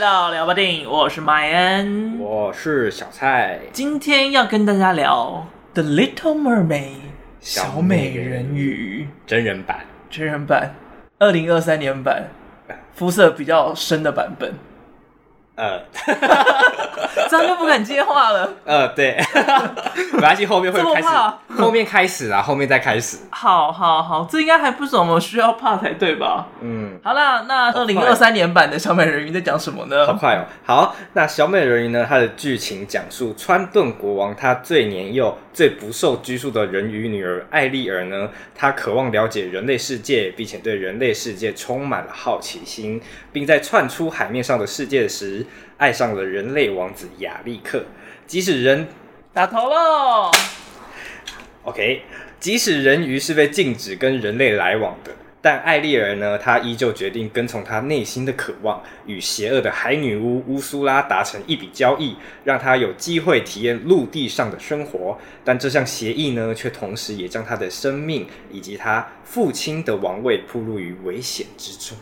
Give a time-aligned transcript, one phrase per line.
[0.00, 6.94] 到聊吧电影，我是麦恩，我是小蔡，今天要跟大家聊《The Little Mermaid》
[7.38, 9.06] 小美人鱼。
[9.26, 10.74] 真人版，真人版，
[11.18, 12.30] 二零二三年版，
[12.94, 14.54] 肤色比较深的版本。
[15.60, 15.78] 呃，
[17.28, 18.50] 这样就不敢接话了。
[18.64, 19.14] 呃，对，
[20.14, 21.08] 没关系，后面会开始，
[21.54, 23.18] 后面开始啊，后面再开始。
[23.30, 26.46] 好好好，这应该还不是我们需要怕才对吧？
[26.62, 30.06] 嗯，好啦，那二零二三年版的小美人鱼在讲什么呢？
[30.06, 30.46] 好快哦。
[30.64, 32.06] 好，那小美人鱼呢？
[32.08, 43.00] 它的剧情讲述川顿国王他最年幼、最不受拘束的人鱼女儿艾丽儿呢，她渴望了解人类世界，并且对人类世界充满了好奇心，
[43.32, 45.46] 并在窜出海面上的世界时。
[45.80, 47.82] 爱上了人类王子亚历克，
[48.26, 48.86] 即使人
[49.32, 50.30] 打头喽。
[51.64, 52.02] OK，
[52.38, 65.16] 即使人鱼是被禁止跟人类来往的，但艾丽儿呢，她依旧决定跟从她内心的渴望，与邪恶的海女巫乌苏拉达成一笔交易，让她有机会体验陆地上的生活。
[65.42, 71.96] 但这项协议呢，却同时也将她的生命以及她父亲的王位铺露于危险之中。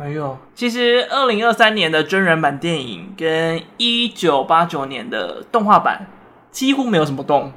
[0.00, 6.06] 哎呦，其实二零二三年的真人版电影跟一九八九年的动画版
[6.52, 7.52] 几乎没有什么动，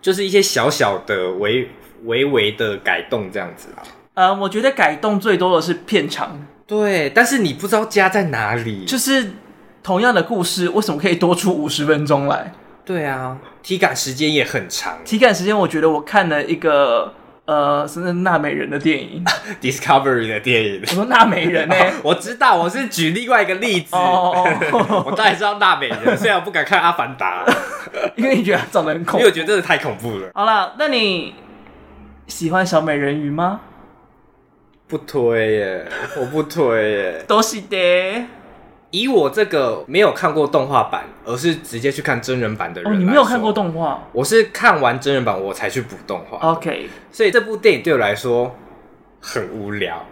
[0.00, 1.68] 就是一些小小的微
[2.04, 3.84] 微微的改动这样子啊。
[4.14, 9.32] 呃，我觉得改动最多的是片长，对，但是你不知道加在哪里，就是
[9.82, 12.50] 同样的故事为什么可以多出五十分钟来？
[12.86, 17.12] 对啊，体感时间也很长，体感时间我觉得我看了一个。
[17.46, 19.22] 呃，是那纳美人的电影，
[19.60, 20.80] Discovery 的电影。
[20.82, 21.92] 我说纳美人呢、欸哦？
[22.02, 23.94] 我知道，我是举另外一个例子。
[23.94, 24.32] 哦，
[25.06, 27.44] 我当然知道纳美人，虽然我不敢看《阿凡达》，
[28.16, 30.30] 因为你觉得他长得很恐怖，因为我觉得真的太恐怖了。
[30.34, 31.34] 好了，那你
[32.26, 33.60] 喜欢小美人鱼吗？
[34.88, 35.86] 不推耶，
[36.18, 37.76] 我不推耶，都是的。
[38.94, 44.00] 以我这个没有看过动画版，而是直接去看真人版的人，哦，你没有看过动画？
[44.12, 46.38] 我是看完真人版我才去补动画。
[46.52, 48.56] OK，所以这部电影对我来说
[49.18, 50.06] 很无聊，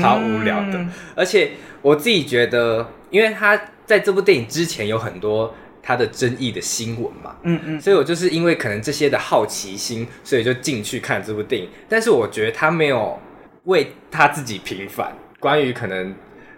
[0.00, 0.72] 超无聊的。
[0.72, 11.68] 嗯、而且我自己觉得，因为他在这部电影之前有很多他的争议的新闻嘛，嗯嗯，所以我就是因为可能这些的好奇心，所以就进去看这部电影。
[11.88, 13.20] 但是我觉得他没有
[13.66, 16.12] 为他自己平反，关于可能。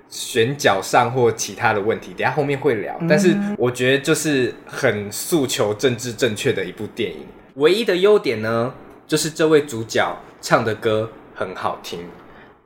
[0.09, 2.97] 选角上或其他的问题，等下后面会聊。
[3.01, 7.27] 嗯、但是我觉得就是很诉求政治正确的一部电影。
[7.57, 8.73] 唯一的优点呢，
[9.07, 12.01] 就是这位主角唱的歌很好听。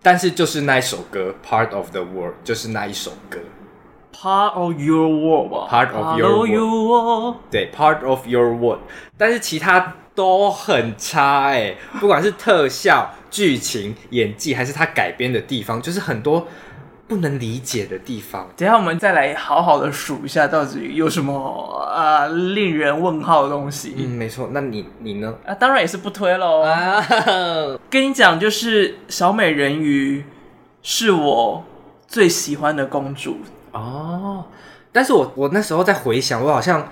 [0.03, 3.39] 但是就是那一首歌《Part of the World》，就是那一首歌
[4.17, 7.37] 《Part of Your World》吧，《Part of Your World》。
[7.51, 8.79] 对，《Part of Your World》。
[9.17, 16.47] 但是其他都很差哎、欸，不管是特效、剧情、演技，还是他改编的地方，就是很多。
[17.13, 21.35] 不能理解的地方，等下我们再来好好的数一下，到底有什么
[21.95, 23.95] 啊令人问号的东西。
[23.99, 24.49] 嗯，没错。
[24.53, 25.35] 那你你呢？
[25.45, 26.63] 啊，当然也是不推喽。
[26.63, 27.05] 啊，
[27.91, 30.25] 跟你讲，就是小美人鱼
[30.81, 31.63] 是我
[32.09, 33.37] 最喜欢的公主
[33.73, 34.47] 哦。
[34.91, 36.89] 但是我我那时候在回想，我好像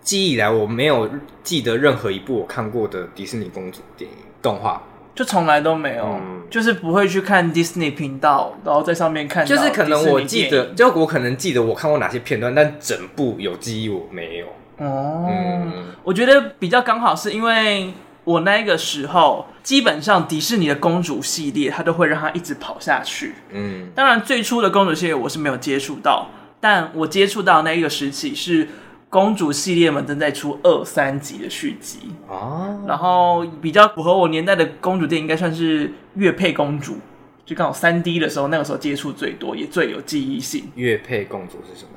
[0.00, 1.10] 记忆以来我没有
[1.42, 4.80] 记得任何一部我看过的迪士尼公主电影动画。
[5.16, 9.46] 就从来都没有，嗯、就是不会去看 Disney 频道，然后在上面看。
[9.46, 14.46] 就是可能我记得，就我可能记得我看过哪些片段，但整部有记忆我没有。
[14.76, 15.72] 哦，嗯、
[16.04, 17.94] 我觉得比较刚好是因为
[18.24, 23.34] 我那个时候，基本上迪士尼的公主系列，它都会让它一直跑下去。
[23.52, 26.28] 嗯，当然最初的公主系列我是没有接触到，
[26.60, 28.68] 但我接触到那一个时期是。
[29.08, 36.98] 公主系列们正在出二三集的续集哦，然后比较符合我年代的公主电影应该算是月配公主，
[37.44, 40.70] 就刚好三 D 的时候，那个时候接触最多，也最有记忆性。
[40.74, 41.90] 月配公主是什么？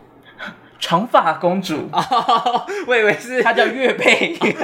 [0.80, 4.60] 长发公主，哦，我以为是她叫月配， 你知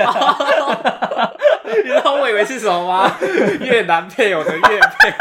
[2.01, 3.11] 道我以为是什么吗？
[3.59, 5.13] 越南配偶的月配。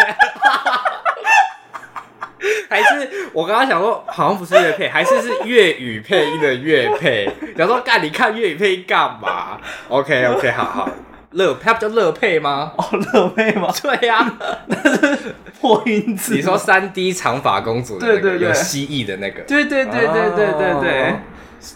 [2.68, 7.28] 还是我刚刚想说，好像不是粤配，还是是粤语配音的粤配。
[7.56, 9.58] 想说，干你看粤语配音干嘛
[9.88, 10.90] ？OK OK，好好，
[11.32, 12.72] 乐它不叫乐配吗？
[12.76, 13.72] 哦，乐配吗？
[13.82, 14.76] 对呀、啊，那
[15.16, 16.34] 是破音字。
[16.34, 21.02] 你说三 D 长发公主的那個，对对对，有蜥蜴的那个，对对对对对对对。
[21.10, 21.16] 哦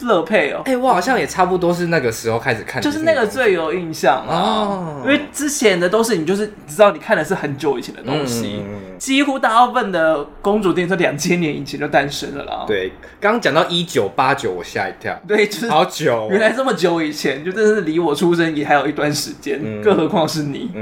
[0.02, 5.02] 乐佩哦，哎、欸，我好像也差不多是那个时候开始看，就是那个最有印象哦。
[5.05, 12.64] 因为之前的都是你就是知道你看的是很久以前的东西，嗯、几乎大部分的公主电影是两千年以前就诞生了啦。
[12.67, 15.19] 对，刚刚讲到一九八九，我吓一跳。
[15.26, 20.70] 对，就是好久、哦，原来这么久以前，就真的是离我出生也还有一段时间，嗯、更何况是你。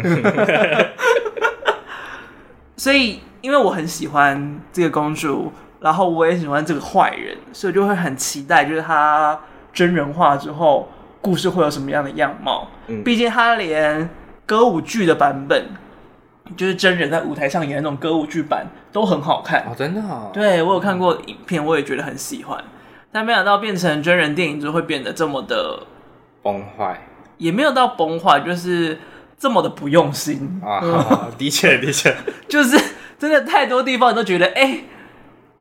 [2.77, 5.53] 所以，因为我很喜欢这个公主。
[5.81, 9.39] 然后我也喜欢这个坏人，所以就会很期待，就是他
[9.73, 10.89] 真人化之后，
[11.21, 12.69] 故事会有什么样的样貌。
[12.87, 14.09] 嗯，毕竟他连
[14.47, 15.67] 歌舞剧的版本，
[16.57, 20.31] 就是真人在舞台上演的那种歌舞剧版都很好看哦，真的哦。
[20.33, 22.63] 对，我有看过影片，我也觉得很喜欢，
[23.13, 25.83] 但没想到变成真人电影就会变得这么的
[26.43, 27.07] 崩坏，
[27.39, 28.99] 也没有到崩坏，就是
[29.37, 31.29] 这么的不用心啊。
[31.37, 32.15] 的确，的确，
[32.49, 32.79] 就是
[33.19, 34.85] 真的太多地方你都觉得，哎、欸，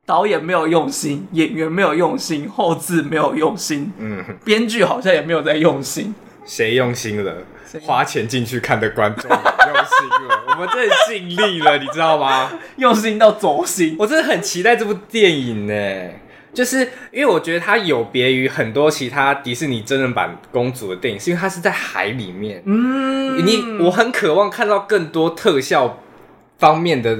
[0.06, 6.14] 导演没有用心，演员没有用心，后制没有用心，嗯，编剧好像也没有在用心，
[6.46, 7.34] 谁用心了？
[7.82, 12.50] 花钱进去看的观众用心了， 我们真的尽力了，你知道吗？
[12.76, 15.74] 用心到走心，我真的很期待这部电影呢。
[16.54, 16.80] 就是
[17.12, 22.62] 因为我觉得它有别于很多其他迪士尼真人版公主的电影，是因为它是在海里面。
[22.64, 25.98] 嗯，你我很渴望看到更多特效
[26.58, 27.18] 方面的，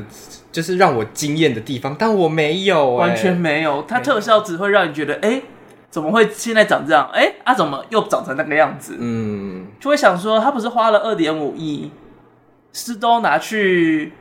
[0.56, 3.82] 就是让我惊艳的地方，但我没有，完全没有。
[3.86, 5.42] 它特效只会让你觉得，哎。
[5.88, 7.08] 怎么会现在长这样？
[7.14, 8.96] 哎，啊，怎么又长成那个样子？
[8.98, 11.90] 嗯，就会想说，他不是花了二点五亿，
[12.72, 14.12] 是都拿去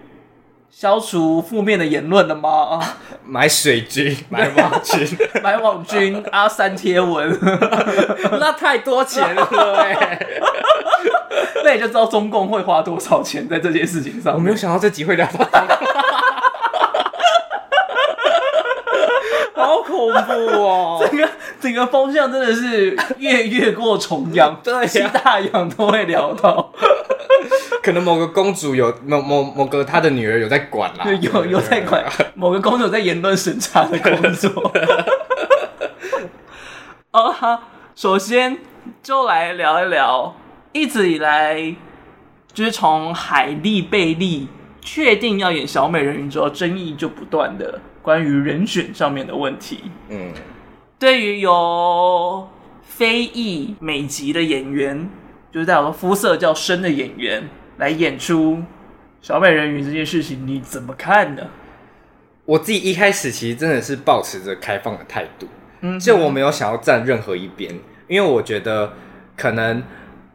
[0.69, 2.79] 消除负面的言论了吗？
[3.25, 7.37] 买水军， 买网军，买网军， 阿三贴文，
[8.39, 9.43] 那太多钱了
[9.77, 10.17] 哎！
[11.65, 14.35] 那你就知道中共会花多少钱在这件事情上。
[14.35, 16.04] 我没有想到这集会聊到。
[19.65, 20.31] 好恐怖
[20.61, 20.99] 哦！
[21.09, 21.29] 整个
[21.59, 26.71] 整个风向真的是越越过重阳， 对呀，七大洋都会聊到。
[27.81, 32.03] 可能某个公主有某某某个她的女儿有在管啦，有有在管
[32.35, 34.71] 某个公主在言论审查的工作。
[37.11, 37.63] 哦哈，
[37.95, 38.57] 首先
[39.01, 40.35] 就来聊一聊，
[40.73, 41.75] 一直以来
[42.53, 44.47] 就是从海莉贝利
[44.81, 47.79] 确定要演小美人鱼之后，争议就不断的。
[48.05, 49.79] 关于人选上面的问题，
[50.09, 50.31] 嗯，
[50.99, 52.47] 对于有
[52.83, 55.09] 非裔美籍的演员，
[55.51, 58.61] 就是代表说肤色较深的演员来演出
[59.23, 61.47] 小美人鱼这件事情，你怎么看呢？
[62.45, 65.47] 我自己一开始其实真的是抱持着开放的态度，
[65.81, 67.73] 嗯，就我没有想要站任何一边，
[68.07, 68.93] 因为我觉得
[69.35, 69.81] 可能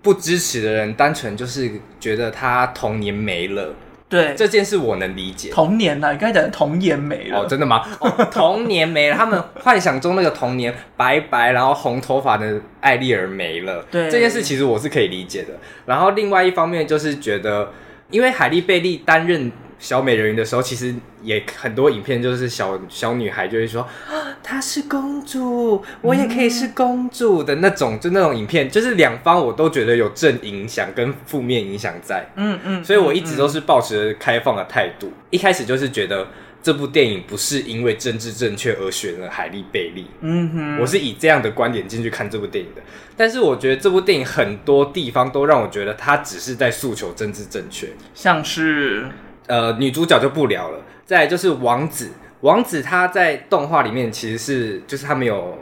[0.03, 1.71] 不支持的人，单纯就是
[2.01, 3.73] 觉得他童年没了。
[4.11, 5.49] 对这件事我能理解。
[5.51, 7.39] 童年呢、啊，你刚才讲的童年没了。
[7.39, 7.83] 哦，真的吗？
[8.01, 13.87] 哦、童年没了，他们幻想中那个童年白白然后红头发的艾丽儿没了。
[13.91, 15.55] 对，这件事其实我是可以理解的。
[15.87, 17.71] 然后另外一方面就是觉得，
[18.11, 19.51] 因为海莉贝利担任。
[19.81, 36.29] 小美人鱼的时候，其实也很多影片，就是小小女孩就会说啊，她是公主，我也可以是公主的那种，嗯、就那种影片，就是两方我都觉得有正影响跟负面影响在，嗯嗯，所以我一直都是抱持开放的态度，嗯嗯、一开始就是觉得
[36.63, 42.83] 这部电影不是因为政治正确而选了海莉贝利，嗯哼，我是以这样的观点进去看这部电影的，
[43.17, 49.07] 但是我觉得这部电影很多地方都让我觉得它只是在诉求政治正确，像是。
[49.51, 50.79] 呃，女主角就不聊了。
[51.05, 52.11] 再就是王子，
[52.43, 55.59] 王子他在动画里面其实是就是他们有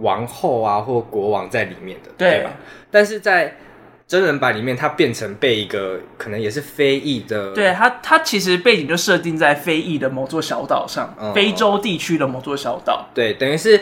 [0.00, 2.50] 王后啊或国王在里面的，对，对吧？
[2.90, 3.56] 但是在
[4.06, 13.06] 真人版里面，他变成被一个可能也是非裔的，对他，他其实背景就设定在非裔的某座小岛上，嗯、非洲地区的某座小岛。
[13.14, 13.80] 对，等于是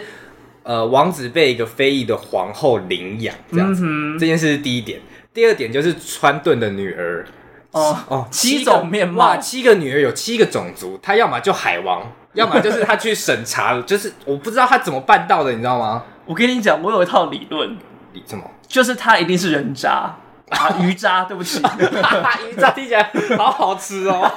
[0.62, 3.82] 呃，王子被一个非裔的皇后领养这样子。
[3.84, 5.00] 嗯、这件事是第一点。
[5.34, 7.26] 第二点就是川顿的女儿。
[7.72, 16.02] 哦哦，七种面貌，七个女儿有七个种族，他要么就海王， 要么就是他去审查，就是我不知道他怎么办到的，你知道吗？
[16.24, 17.76] 我跟你讲，我有一套理论，
[18.12, 18.44] 理什么？
[18.66, 20.16] 就是他一定是人渣
[20.50, 21.58] 啊， 鱼渣，对不起，
[22.50, 24.30] 鱼渣听起来好好吃哦。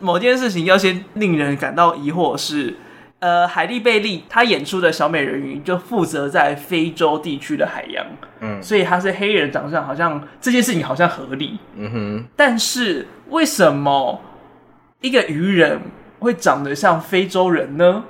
[0.00, 2.76] 某件事情要先令人感到疑惑是。
[3.24, 8.04] 呃，海莉贝利她演出的小美人鱼就负责在非洲地区的海洋，
[8.40, 12.24] 嗯，所以她是黑人长相，好像这件事情好像合理，嗯哼。
[12.36, 14.20] 但是为什么
[15.00, 15.80] 一个鱼人
[16.18, 18.04] 会长得像非洲人呢？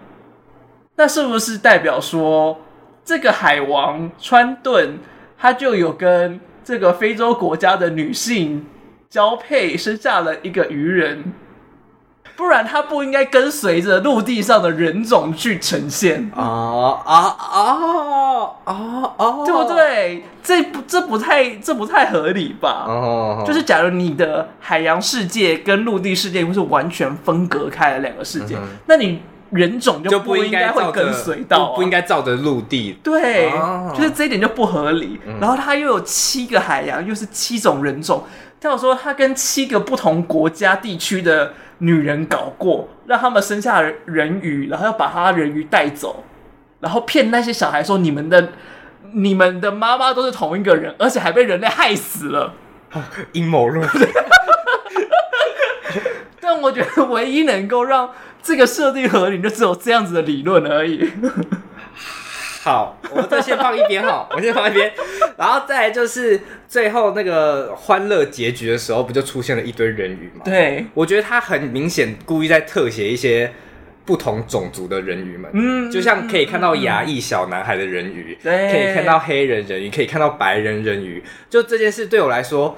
[0.97, 2.59] 那是不是代表说
[3.05, 4.99] 这个海王川顿
[5.39, 8.67] 他就有跟这个非洲国家的女性
[9.09, 11.23] 交配，生下了一个鱼人？
[12.37, 16.43] 不然它不应该跟随着陆地上的人种去呈现啊
[17.05, 19.45] 啊啊啊啊！
[19.45, 20.25] 对不对？
[20.43, 22.87] 这不这不太这不太合理吧？
[22.89, 32.99] 哦，就是假如你的海洋世界跟陆地世界不是完全分隔开了两个世界，那你人种就不应该会跟随到、啊不，应该照着陆地。
[33.03, 35.21] 对，哦、就是这一点就不合理。
[35.25, 38.25] 嗯、然后它又有七个海洋，又是七种人种。
[38.61, 46.25] 他有说他跟七个不同国家地区的女人搞过，让他们生下人鱼，然后要把他人鱼带走，
[46.81, 48.51] 然后骗那些小孩说你们的
[49.13, 52.55] 你们的妈妈都是同一个人，而且还被人类害死了。
[53.33, 53.89] 阴谋论。
[56.41, 58.11] 但我觉得唯一能够让
[58.43, 61.11] 这个设定合理，就只有这样子的理论而已。
[62.65, 64.91] 好，我这先放一边哈， 我先放一边，
[65.37, 70.41] 然后再来就是最后那个欢乐结局的时候，不就出现了一堆人鱼吗？
[70.47, 73.53] 对，我觉得他很明显故意在特写一些
[74.07, 82.75] 不同种族的人鱼们，嗯，就像可以看到牙裔小男孩的人鱼，对，可以看到黑人人鱼，可以看到白人人鱼，就这件事对我来说。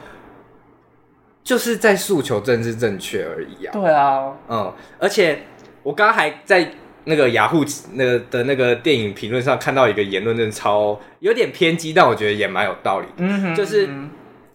[1.45, 3.71] 就是在诉求政治正确而已啊！
[3.73, 5.43] 对啊，嗯，而且
[5.85, 6.73] 我刚刚还在
[7.09, 13.07] 那个雅虎那个的那个电影评论上看到一个言论，真的超有点偏激，但我觉得也蛮有道理。
[13.19, 13.89] 嗯哼，就是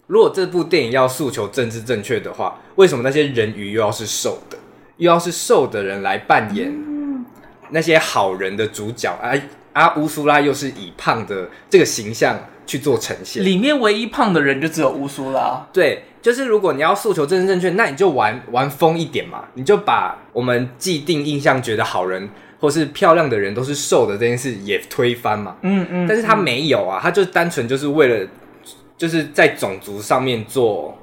[0.06, 4.58] 如果这部电影要诉求政治正确的话，为什么那些人鱼又要是瘦的，
[4.98, 6.72] 又要是瘦的人来扮演
[7.70, 9.10] 那些好人的主角？
[9.12, 9.32] 啊
[9.72, 15.66] 啊，乌苏拉又是以胖的这个形象去做呈现，里面唯一胖的人就只有乌苏拉。
[15.72, 16.04] 对。
[16.22, 25.56] 就是如果你要诉求政治正确，那你就玩玩疯一点嘛，你就把我们既定印象觉得好人或是漂亮的人都是瘦的这件事也推翻嘛。
[25.62, 26.06] 嗯嗯。
[26.06, 28.28] 但是他没有啊，他就单纯就是为了
[28.96, 30.96] 就是在种族上面做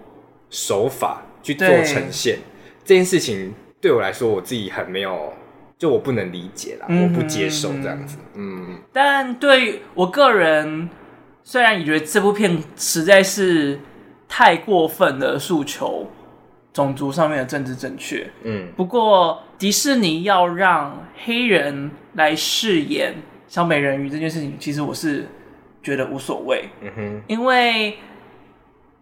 [0.49, 2.39] 手法去做呈现
[2.85, 5.33] 这件事情，对我来说我自己很没有，
[5.79, 8.19] 就我不能理解啦，我不接受这样子。
[8.35, 8.77] 嗯。
[8.93, 10.87] 但对我个人，
[11.41, 13.79] 虽然你觉得这部片实在是。
[14.31, 16.05] 太过分的诉求，
[16.71, 18.29] 种族上面的政治正确。
[18.43, 23.15] 嗯，不过迪士尼要让黑人来饰演
[23.47, 25.27] 小美人鱼这件事情，其实我是
[25.81, 26.69] 觉得无所谓。
[26.83, 27.97] 嗯哼，因为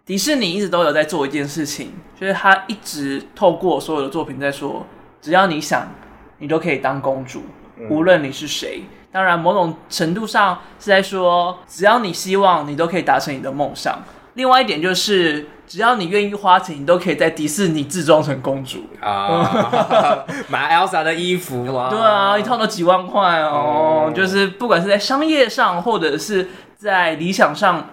[0.05, 4.87] 迪士尼一直都有在做一件事情，就是他一直透过所有的作品在说，
[5.19, 5.93] 只要你想，
[6.39, 7.43] 你都可以当公主，
[7.89, 8.83] 无论你是谁。
[9.11, 13.97] 当然，某种程度上是在说，只要你希望，你都可以达成你的梦想。
[14.35, 24.05] 另外一点就是，只要你愿意花钱，你都可以在迪士尼自装成公主啊， 买 Elsa 的衣服啊，对啊，一套都几万块哦。
[24.07, 27.87] 嗯、就是不管是在商业上，或者是在理想上，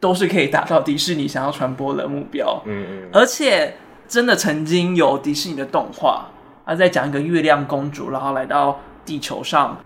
[0.00, 2.60] 都是可以达到迪士尼想要传播的目标。
[2.64, 3.08] 嗯嗯。
[3.12, 3.76] 而且
[4.08, 6.26] 真的曾经有迪士尼的动画，
[6.66, 9.78] 他在讲一个月亮公主，然后来到地球上，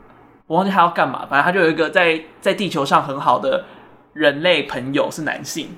[0.46, 3.64] 我忘记他要干嘛，反正他就有一个在在地球上很好的
[4.12, 5.70] 人类朋友是男性。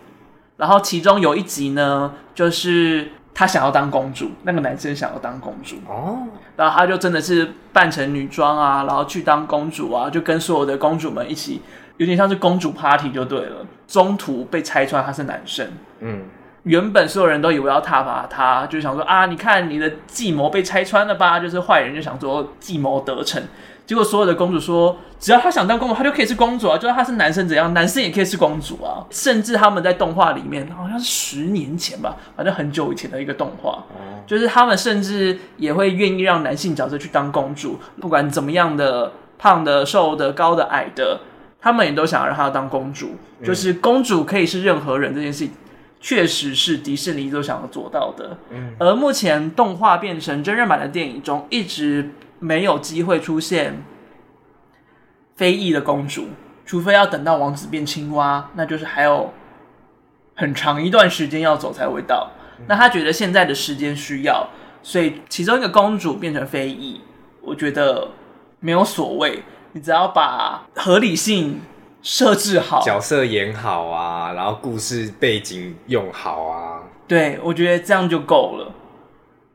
[0.57, 6.19] 然后其中有一集呢，就是他想要当公主，那个男生想要当公主哦，
[6.55, 11.63] 然后他就真的是扮成女装啊，然后去当公主啊，就跟所有的公主们一起，
[11.97, 13.65] 有点像是公主 party 就对了。
[13.87, 15.67] 中途被拆穿他是男生，
[16.01, 16.25] 嗯，
[16.65, 23.43] 原本所有人都以为要挞伐他，就想说啊，你看你的计谋被拆穿了吧，就是坏人就想说计谋得逞。
[23.87, 26.77] 结果所有的公主说，只要她想当公主，她就可以是公主啊！
[26.77, 29.03] 就算她是男生怎样，男生也可以是公主啊！
[29.11, 33.83] 甚至他们在动画里面，好像是十年前吧，反正很久以前的一个动画，
[34.29, 41.19] 就是他们甚至也会愿意让男性角色去当公主，不管怎么样的，胖的、瘦的、高的、矮的，
[41.61, 43.17] 他们也都想要让她当公主。
[43.45, 45.53] 就是公主可以是任何人这件事情，
[46.01, 48.39] 确实是迪士尼都想要做到的。
[48.79, 52.11] 而目前动画变成真人版的电影中，一直。
[52.43, 53.83] 没有机会出现
[55.37, 56.29] 非裔的公主，
[56.65, 59.35] 除非要等到王子变青蛙，那就是还有
[60.35, 62.31] 很长一段时间要走才会到。
[62.67, 64.49] 那他觉得现在的时间需要，
[64.83, 67.03] 所以其中一个公主变成非裔，
[67.43, 68.09] 我觉得
[68.59, 69.43] 没有所谓，
[69.73, 71.61] 你只要把合理性
[72.03, 78.75] 设置好，角色演好啊，然后故事背景用好啊，对，我觉得这样就够了。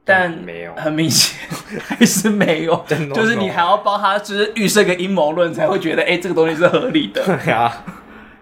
[0.07, 1.35] 但没有，很明显
[1.79, 2.85] 还是没有，
[3.15, 7.23] 就是你还要帮他，就是预设个阴谋论，才会觉得哎、欸，这个东西是合理的。
[7.25, 7.83] 对啊，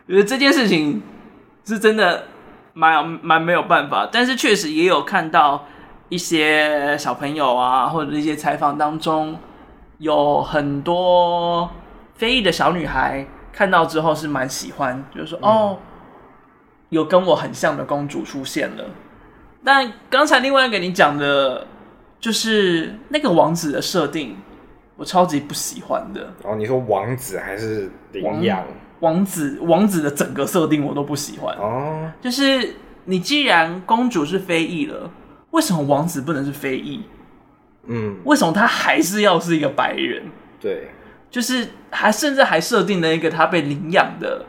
[0.06, 1.02] 觉得这件事情
[1.64, 2.26] 是真的
[2.74, 4.10] 蛮蛮没有办法。
[4.12, 5.66] 但是确实也有看到
[6.10, 9.40] 一些小朋友啊，或者一些采访当中，
[10.00, 11.70] 有很多
[12.16, 15.80] 非裔的小女孩看到之后是蛮喜欢，就是说、嗯、哦，
[16.90, 18.84] 有跟我很像的公主出现了。
[19.64, 21.68] 但刚才另外一个你讲的，
[22.20, 24.36] 就是那个王子的设定，
[24.98, 26.34] 我超级不喜欢的。
[26.44, 28.66] 哦，你说王子还是领养？
[29.00, 31.56] 王子，王子的整个设定我都不喜欢。
[31.58, 35.12] 哦，就是你既然公主是非裔了，
[35.52, 37.04] 为什么王子不能是非裔？
[37.86, 40.24] 嗯，为什么他还是要是一个白人？
[40.60, 40.92] 对，
[41.34, 44.46] 就是还甚至还设定了一个他被领养的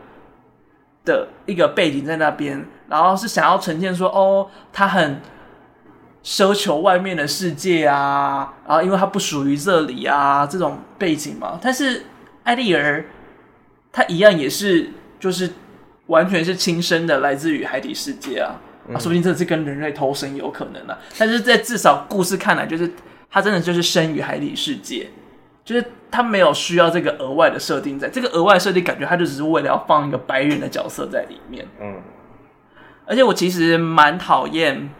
[1.02, 5.22] 的一个背景在那边，然后是想要呈现说，哦，他很
[6.22, 11.58] 奢求外面的世界啊，然后因为他不属于这里啊，这种背景嘛。
[11.62, 12.04] 但是
[12.42, 13.06] 艾丽儿，
[13.90, 15.50] 他一样也是，就是
[16.08, 20.98] 完全是亲生的，来自于海底世界啊，嗯、啊，说不定这是跟人类偷生有可能啊。
[21.16, 22.92] 但是在至少故事看来，就是
[23.30, 25.08] 他真的就是生于海底世界。
[25.64, 31.66] 就是他没有需要这个额外的设定在，在这个额外设定感觉他就只是为了要放一个白人的角色在里面。
[31.80, 32.02] 嗯，
[33.06, 34.90] 而且我其实蛮讨厌，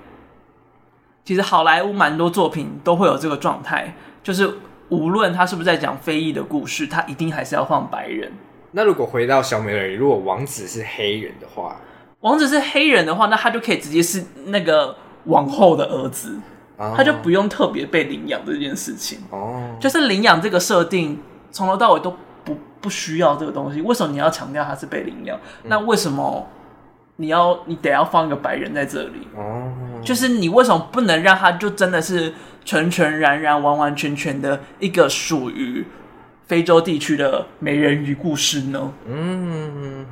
[1.23, 4.51] 其实好莱坞蛮多作品都会有这个状态，就是
[4.89, 8.33] 无论他是不是在讲非裔的故事，他一定还是要放白人。
[8.73, 11.77] 那如果回到小美人鱼，如果王子是黑人的话，
[12.21, 16.41] 王子是黑人的话，那他就可以直接是那个王后的儿子。
[16.97, 22.15] 他就不用特别被领养这件事情哦，就是领养这个设定从头到尾都
[22.45, 23.81] 不不需要这个东西。
[23.81, 25.39] 为什么你要强调他是被领养？
[25.65, 26.49] 那为什么
[27.17, 29.29] 你要你得要放一个白人在这里？
[29.37, 29.73] 哦，
[30.03, 35.87] 就是你为什么不能让他就真的是纯纯然然完完全全的一个属于
[36.47, 38.93] 非洲地区的美人鱼故事呢？
[39.07, 40.05] 嗯，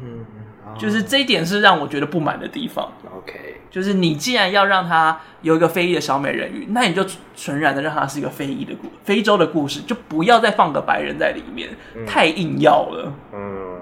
[0.78, 2.92] 就是这一点是让我觉得不满的地方。
[3.18, 3.61] OK。
[3.72, 7.02] 就是你既然要让他有一个非裔的小美人鱼，那你就
[7.34, 13.14] 纯然的让他是一个非裔的故非洲的故事，就不要再放个白人在里面，嗯、太硬要了。
[13.32, 13.78] 嗯，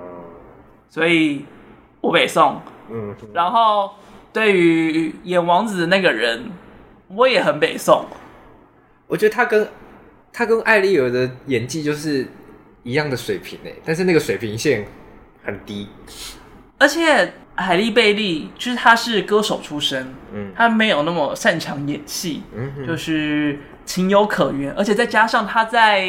[0.88, 1.44] 所以
[2.00, 3.90] 我北宋，嗯，然后
[4.32, 6.52] 对于演王子的那个人，
[7.08, 8.06] 我也很北宋。
[9.08, 9.68] 我觉得他跟
[10.32, 12.28] 他跟艾丽尔的演技就是
[12.84, 14.86] 一样的水平诶，但是那个水平线
[15.42, 15.88] 很低，
[16.78, 17.32] 而且。
[17.60, 26.08] 海莉贝利就是他是歌手出身，嗯，他没有那么擅长演戏，嗯，就是情有可原，而且再加上他在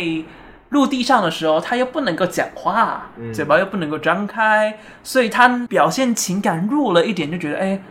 [0.70, 7.81] 陆地上的时候，他又不能够讲话，嗯、嘴巴又不能够张开，所以他表现情感弱了一点，就觉得哎、欸，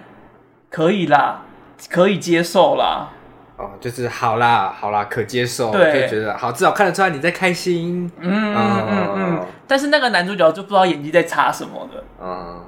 [0.70, 1.42] 可以啦，
[1.90, 3.10] 可以接受啦，
[3.58, 12.64] 哦，就是好啦，好啦，可接受，对，就觉得好，至少看得出来你在开心，嗯嗯嗯嗯，但是那个男主角就不知道演技在差什么的，嗯。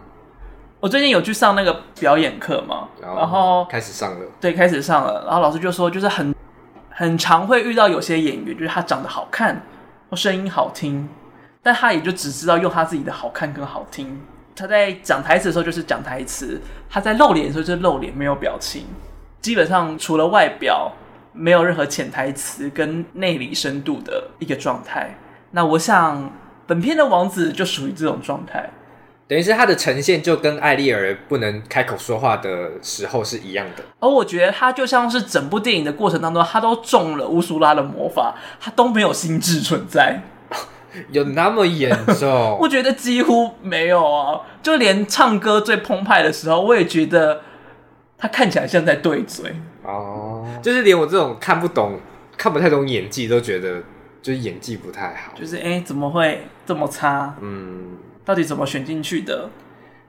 [0.83, 5.23] 我最近有去上那个表演课嘛，然后开始上了，对，开始上了。
[5.25, 6.35] 然后老师就说，就是很
[6.91, 9.63] 很常会遇到有些演员，就是他长得好看，
[10.11, 11.09] 或声音好听，
[11.63, 14.21] 但他也就只知道用他自己的好看跟好听。
[14.57, 18.85] 他在讲台词的时候就是讲台词，他在露脸的时候就是露脸，没有表情，
[19.41, 20.91] 基本上除了外表，
[21.33, 25.17] 没有任何潜台词跟内里深度的一个状态。
[25.53, 26.29] 那我想
[26.67, 28.69] 本片的王子就属于这种状态。
[29.33, 40.21] 等于是他的呈现就跟艾丽儿不能开口说话的时候是一样的，而我觉得他就像是整部电影的过程当中，他都中了乌苏拉的魔法，他都没有心智存在，
[41.13, 41.91] 有那么严
[42.21, 42.29] 重？
[42.61, 47.41] 我觉得几乎没有啊，就连唱歌最澎湃的时候，我也觉得
[48.19, 49.51] 他看起来像在对嘴
[49.83, 51.99] 哦，就是连我这种看不懂、
[52.37, 53.83] 看不太懂演技，都觉得
[54.21, 57.35] 就是演技不太好，就是哎、欸，怎么会这么差？
[57.41, 57.97] 嗯。
[58.25, 59.51] 到底怎么选进去的？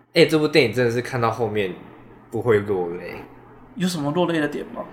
[0.10, 1.74] 哎、欸，这部电影真的是看到后面
[2.30, 3.16] 不会落泪。
[3.76, 4.84] 有什么落泪的点吗？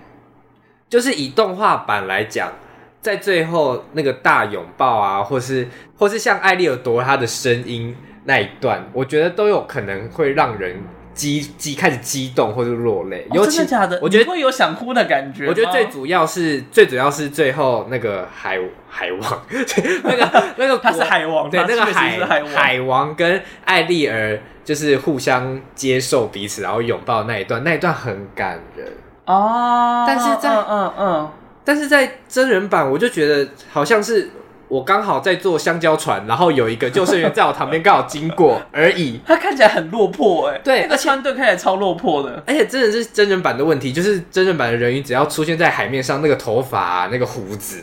[0.89, 2.53] 就是以动画版来讲，
[3.01, 10.83] 在最后那个大拥抱啊，或是或是像艾丽尔夺他的声音那一段，我觉得都有可能会让人。
[11.21, 13.99] 激激开始激动或者落泪，哦，真的假的？
[14.01, 15.47] 我觉得会有想哭的感觉。
[15.47, 19.43] 我觉得最主要是最主要是最后那个海海王，
[20.03, 28.87] 那个那个 他是海王，对，那个海海王，海王跟艾丽儿就是互相接受彼此，然后拥抱那一段，那一段很感人
[29.27, 30.05] 哦。
[30.07, 31.31] 但是在嗯嗯嗯，
[31.63, 34.31] 但是在真人版，我就觉得好像是。
[34.71, 39.21] 我刚好在坐香蕉船，然后有一个救生员在我旁边刚好经过 而已。
[39.27, 42.41] 他看起来很落魄哎，对，那川队看起来超落魄的。
[42.47, 47.83] 而且真的是真人版的问题，就是真人版的人鱼只要出现在海面上，那个头发啊，那个胡子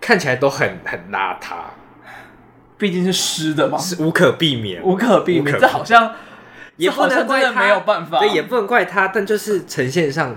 [0.00, 1.54] 看起来都很很邋遢。
[2.76, 5.56] 毕竟是湿的嘛，是无可避免，无可避免。
[5.56, 6.12] 这好像
[6.76, 10.34] 也不能怪他，没有办法，对，也不能怪他，但就是呈现上。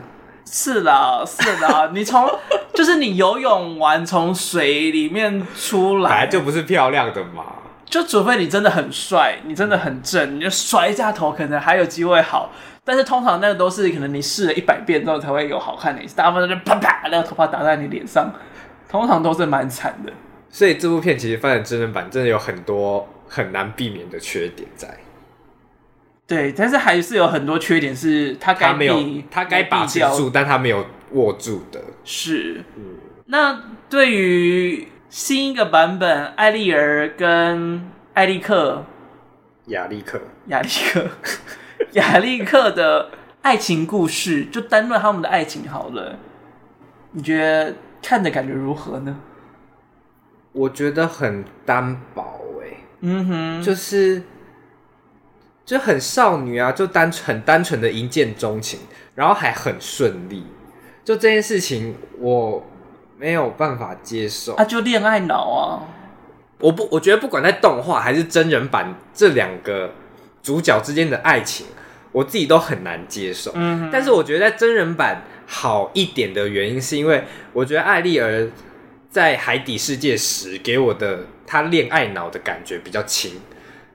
[0.50, 2.30] 是啦，是啦，你从
[2.74, 7.44] 就是你游泳完从水里面出来，本来就不是漂亮的嘛。
[7.86, 12.52] 就除非你真的很帅，你真的很正，你就甩一下头，可能还有机会好。
[12.84, 18.32] 但是通常那个都是可能你试了一百遍之后才会有好看的一次，大部分都是啪啪，那个头发打在你脸上，
[18.90, 20.12] 通常都是蛮惨的。
[20.50, 24.88] 所以这部片其实翻成真人版，真的有很多很难避免的缺点在。
[26.28, 31.82] 对，但是还是有很多缺点，是他该没有，他该把持住，但他没有握住的。
[32.04, 32.84] 是，嗯，
[33.28, 38.86] 那对于新一个版本，艾丽儿跟艾利克、
[39.68, 41.08] 亚历克、 亚历克、
[41.94, 43.10] 亚历克的
[43.42, 46.20] 爱情故事，就单论他们的爱情好了。
[47.12, 49.18] 你觉得看的感觉如何呢？
[50.52, 54.24] 我觉得很单薄哎、欸，嗯哼，就是
[55.68, 58.80] 就很少女啊，就单很单纯的一见钟情，
[59.16, 60.46] 然后还很顺利。
[61.04, 62.66] 就这件事情，我
[63.18, 64.54] 没有办法接受。
[64.54, 65.84] 啊，就恋爱脑啊！
[66.60, 69.94] 我不，我觉得不管在动画还是真人版，这两个
[70.42, 71.68] 主角之间的爱情，
[72.14, 73.52] 我自己都很难接受。
[73.56, 78.50] 嗯，但是我觉得在真人版好一点的原因，是因为我觉得艾丽儿
[79.10, 83.34] 在海底世界时给我的她恋爱脑的感觉比较轻，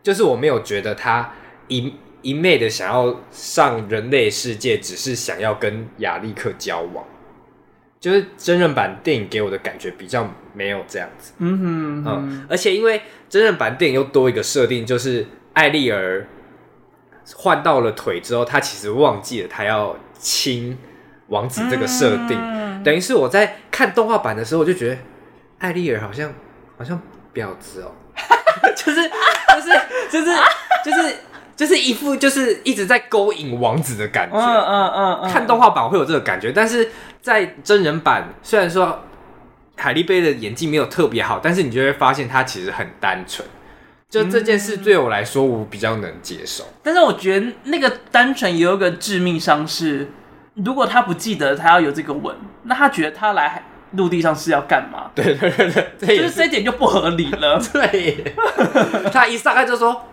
[0.02, 1.32] 就是我没有觉得她
[1.76, 1.94] 一。
[2.24, 7.04] 一昧的想要上人类世界，只是想要跟亚历克交往，
[7.98, 11.32] 就是真人版电影给我的感觉比较没有这样子。
[11.38, 16.28] 嗯哼，嗯，嗯，而且因为真人版电影又多一个设定，就是艾丽儿
[17.34, 20.78] 换到了腿之后，她其实忘记了她要亲
[21.26, 24.98] 王子这个设定，嗯、等于是我在看动画版的时候，我就觉得
[25.58, 26.32] 艾丽儿好像
[26.78, 27.02] 好像
[27.34, 27.90] 婊子哦，
[28.76, 30.36] 就是就是就是就是。
[30.84, 31.16] 就是
[31.78, 39.02] 一副就是一直在勾引王子的感觉，嗯嗯嗯，嗯，看动画版会有这个感觉，但是在真人版虽然说
[39.76, 43.46] 海莉贝的演技没有特别好，但是你就会发现他其实很单纯。
[44.08, 46.64] 就这件事对我来说，我比较能接受。
[46.82, 50.10] 但是我觉得那个单纯有一个致命伤是，
[50.54, 55.10] 如果他不记得他要有这个吻，那他觉得他来陆地上是要干嘛？
[55.14, 57.58] 对对对对，就是这一点就不合理了。
[57.72, 58.34] 对，
[59.10, 60.04] 他一上来就说：“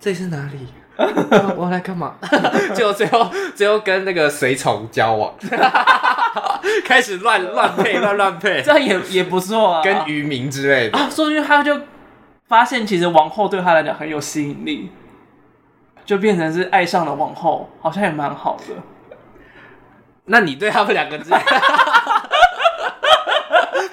[0.00, 0.66] 这是哪里？”
[1.56, 2.14] 我来干嘛？
[2.74, 5.34] 就最后最后跟那个随从交往，
[6.86, 9.82] 开始乱乱配乱乱配，这样也也不错啊。
[9.82, 11.80] 跟渔民之类的啊，所以他就
[12.46, 14.90] 发现其实王后对他来讲很有吸引力，
[16.04, 18.74] 就变成是爱上了王后，好像也蛮好的。
[20.26, 21.38] 那你对他们两个之间，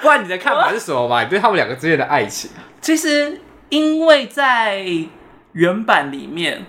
[0.02, 1.24] 不然你的看法是什么吧？
[1.24, 4.86] 你对他们两个之间的爱情，其实因为在
[5.54, 6.64] 原版里面。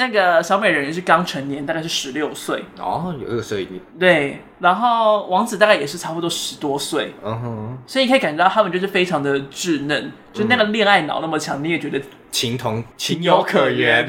[0.00, 3.68] 那个小美人鱼是刚成年，大概是十六岁哦，有二岁。
[3.98, 14.08] 对，然后王子大概也是差不多十多岁，嗯哼，所以你可以感觉到他们就是非常的稚嫩，嗯、就那个恋爱脑那么强，你也觉得情同情有可原，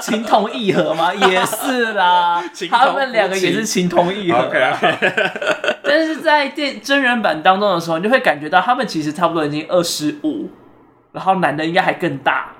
[0.00, 1.10] 情 同意合吗？
[1.12, 4.48] 也是啦，他们两个也是情同意合。
[5.82, 10.48] 但是在电真人版当中的时候，你就会感觉到他们其实差不多已经二十五，
[11.10, 12.52] 然后男的应该还更大。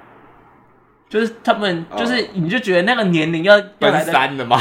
[1.08, 4.60] 就是他们，就是你就觉得那个年龄要奔三了吗？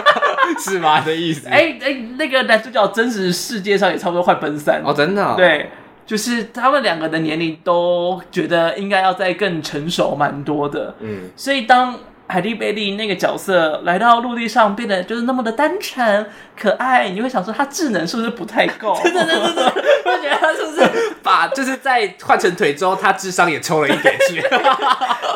[0.58, 1.00] 是吗？
[1.00, 1.48] 的意思？
[1.48, 5.34] 哎哎、那个男主角真实世界上也差不多快奔三哦，真的、哦。
[5.36, 5.70] 对，
[6.06, 10.94] 就是他们两个的年龄都觉得应该要再更成熟蛮多的。
[11.00, 11.98] 嗯，所以当。
[12.28, 16.26] 海蒂·贝利那个角色来到陆地上，变得就是那么的单纯
[16.58, 18.98] 可爱，你会想说他智能是不是不太够？
[19.02, 24.42] 对对对对对，我觉得他是不是把就是在换成腿之后，他智商也抽了一点去？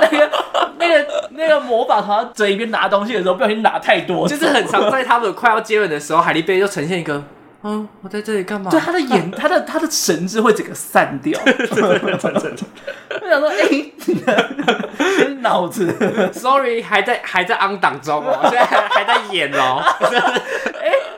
[0.01, 0.31] 那个
[0.79, 7.23] 那个那个魔法好像嘴里边拿东西的时候不小心拿太多，就是很常在他们快要接吻的时候，海蒂·贝利就呈现一个。
[7.63, 8.71] 嗯，我在这里干嘛？
[8.71, 11.39] 对，他的眼， 他的他的神智会整个散掉。
[11.45, 13.93] 我想说，哎、
[15.27, 15.95] 欸，脑子
[16.33, 19.83] ，sorry，还在还在 on 档中哦，现在还还在演哦。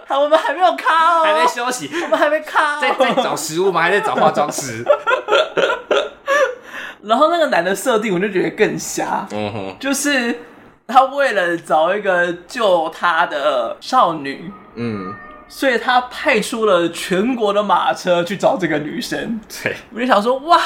[0.09, 3.81] 哎、我们还没有卡哦，还没休息，我们还没卡、哦，在在找食物吗？
[3.81, 4.85] 还在找化妆师。
[7.02, 9.26] 然后那个男的设定，我就觉得更瞎。
[9.33, 10.40] 嗯哼，就是
[10.87, 15.14] 他为了找一个救他的少女，嗯。
[15.55, 19.38] 所以他派出了全国的马车去找这个女生。
[19.62, 20.59] 对，我就想说，哇，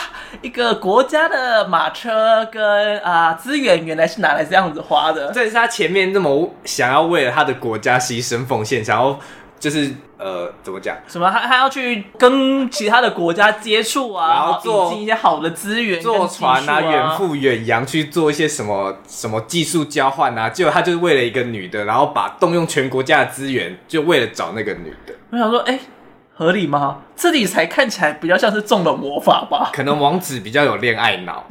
[0.43, 5.33] 一个国家的马车跟啊资源原来是拿来这样子花的。
[5.33, 9.19] 这是他前面那么想要为了他的国家牺牲奉献，想要。
[9.59, 10.97] 就是呃，怎么讲？
[11.09, 11.31] 什么？
[11.31, 20.49] 他他要去跟其他的国家接触啊，然后做引进一些好的资源，坐船啊，远赴远洋去做一些什么什么技术交换啊。
[20.49, 25.15] 结果他就是为了一个女的，然后把动用全国家的资源，就为了找那个女的。
[25.31, 25.81] 我想说，哎、欸。
[26.39, 26.99] 合理吗？
[27.17, 29.71] 这里才看起来比较像是中了魔法吧？
[29.73, 31.47] 可能王子比较有恋爱脑，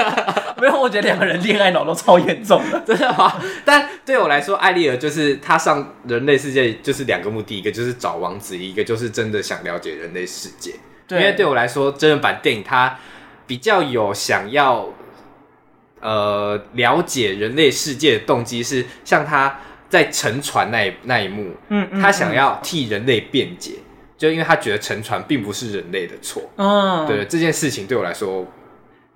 [0.56, 3.34] 没有，我觉得两个人恋爱脑都超严重的，真的吗？
[3.62, 10.76] 但对我来说，艾丽尔就是她上人类世界就是两个目的，一个就是找王子，一个就是真的想了解人类世界。
[11.06, 12.98] 对，因为对我来说，真人版电影它
[13.46, 14.88] 比较有想要
[16.00, 19.58] 呃了解人类世界的动机，是像他
[19.90, 23.72] 在沉船那一那一幕，嗯，嗯，嗯，他想要替人类辩解。
[24.22, 26.40] 就因为他觉得沉船并不是人类的错。
[26.56, 28.46] 嗯，对，这件事情对我来说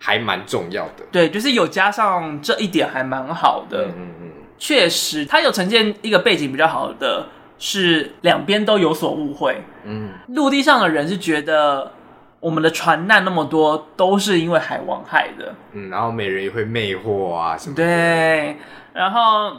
[0.01, 1.05] 还蛮重要的。
[1.13, 3.85] 对，就是有加上这一点还蛮好的。
[3.85, 9.63] 嗯嗯嗯，确实，他有呈现一个背景比较好的是两边都有所误会。
[9.85, 11.93] 嗯，陆地上的人是觉得。
[12.39, 15.53] 我们的船难那么多，都是因为海王害的。
[15.73, 17.83] 嗯，然后美人鱼会魅惑啊什么的。
[17.83, 18.57] 对，
[18.93, 19.57] 然后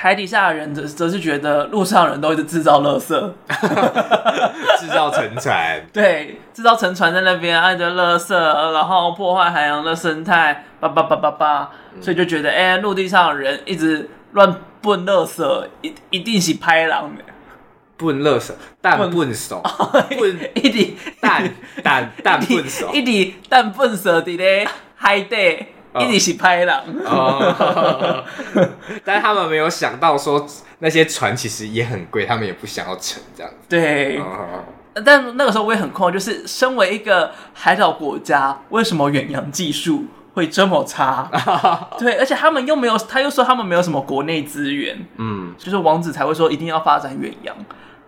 [0.00, 3.08] 海底下的人则则是觉得路上人都一直制造垃圾，
[4.78, 5.84] 制造沉船。
[5.92, 8.32] 对，制造沉船在那边爱着垃圾，
[8.72, 11.68] 然后破坏海洋的生态，叭叭叭叭叭，
[12.00, 14.48] 所以就觉得，哎、欸，陆地上的人一直乱
[14.80, 17.24] 搬垃圾，一一定是拍狼的。
[17.96, 19.60] 笨乐手，蛋笨手，
[20.16, 21.50] 笨一滴蛋
[21.82, 25.66] 蛋蛋笨手，一滴蛋笨手的嘞海底，
[25.98, 26.84] 一滴是拍了。
[27.04, 28.24] 哦，
[29.04, 30.46] 但是他们没有想到说
[30.80, 33.56] 那些船其实也很贵，他们也不想要沉这样子。
[33.68, 34.20] 对，
[35.04, 41.30] 但那个时候我也很困惑，就是身为一个海岛国家，为什么远洋技术会这么差？
[41.98, 47.56] 对，而且他们又没有，他又说他们没有什么国内资源，嗯，就是王子才会说一定要发展远洋。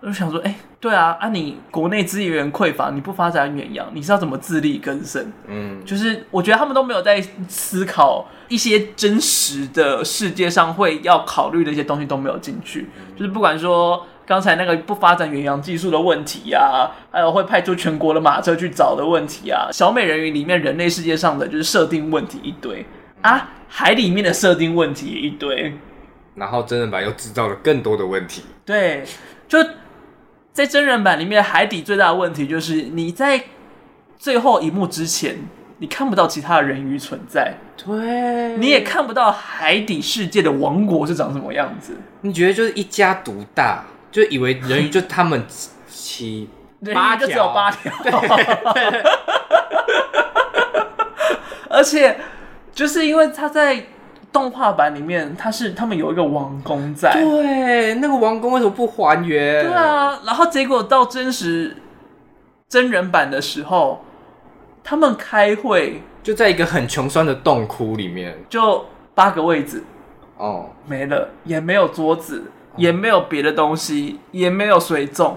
[0.01, 5.31] 我就想说，哎、欸，对啊，啊，你国内资源匮乏，你不发展远洋，你是要怎么自力更生？
[5.47, 12.89] 嗯，就是我觉得他们都没有在思考一些真实的世界上会要考虑的一些东西都没有进去。
[13.15, 22.83] 就是不管说刚才那个不发展远洋技术的问题呀、啊，还有会派出全国的马车去找的问题啊，小美人鱼里面人类世界上的就是设定问题一堆
[23.21, 25.77] 啊，海里面的设定问题也一堆，
[26.33, 28.41] 然后真人版又制造了更多的问题。
[28.65, 29.05] 对，
[29.47, 29.59] 就。
[30.53, 33.41] 在真人版里面，海底最大的问题就是你在
[34.17, 35.37] 最后一幕之前，
[35.77, 41.95] 你看不到其他的人鱼存在，对，你也看不到海底世界的王国是长什么样子。
[42.21, 45.45] 你觉得就是一家独大，就以为人鱼就他们
[45.87, 46.49] 七
[46.93, 47.93] 八条，就只有八条，
[51.69, 52.19] 而且
[52.73, 53.85] 就是因为他在。
[54.31, 59.65] 动画版里面，他是他们有一个王宫在，对，那个王宫为什么不还原？
[59.65, 61.77] 对啊，然后结果到真实
[62.69, 64.03] 真人版的时候，
[64.83, 69.83] 他们开会就在一个很穷酸的洞窟里面，就八个位置，
[70.37, 75.33] 哦，没了，也没有桌子，也没有别的东西，也没有水粽，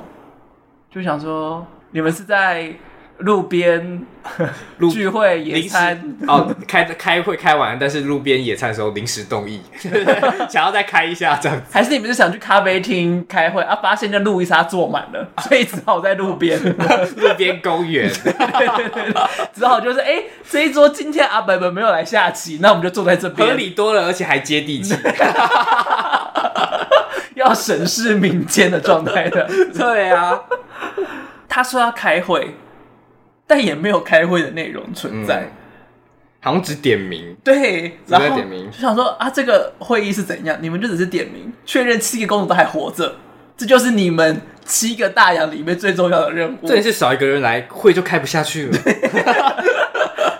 [0.91, 2.75] 就想说你们是在。
[3.19, 4.05] 路边
[4.91, 6.17] 聚会野餐。
[6.27, 9.63] 哦，开开会开完，但是路边野餐的时候临时动议，
[10.51, 13.79] 想要再开一下这样子，还是你们是想去咖啡厅开会啊？
[13.81, 16.59] 发现那路易莎坐满了， 所以只好在路边。
[17.17, 18.11] 路边公园，
[19.55, 24.97] 只好就是哎、欸，这一桌今天阿本本没有来下棋，那我们就坐在这边，合理多了，而且还接地气，
[27.35, 30.41] 要审视民间的状态的，对啊，
[31.49, 32.57] 他说要开会。
[33.47, 35.53] 但也没有开会的内容存在，嗯，
[36.41, 37.37] 好像只点名。
[37.45, 40.57] 对，然后点名就想说啊，这个会议是怎样？
[40.61, 43.17] 你们就只是点名，确认七个公主都还活着，
[43.57, 46.67] 这就是你们七个大洋里面最重要的任务。
[46.67, 48.79] 这也是少一个人来，会就开不下去了。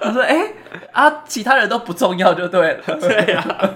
[0.01, 0.55] 他 说：“哎、欸，
[0.93, 2.83] 啊，其他人都不重要就对了。
[3.01, 3.71] ”对呀、啊。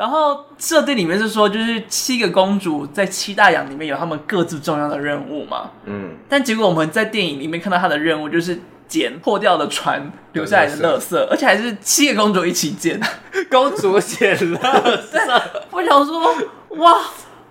[0.00, 5.72] 然后设定里面是说，就是七个公主在七大洋里面有他们各自重要的任务嘛。
[5.84, 6.12] 嗯。
[6.26, 8.58] 但结果我们在电影里面看到他的任务就是
[8.88, 12.98] 捡破掉的船留下来的垃圾，而且还是七个公主一起捡。
[13.50, 15.42] 公主捡垃圾。
[15.70, 16.34] 我想说，
[16.78, 16.98] 哇，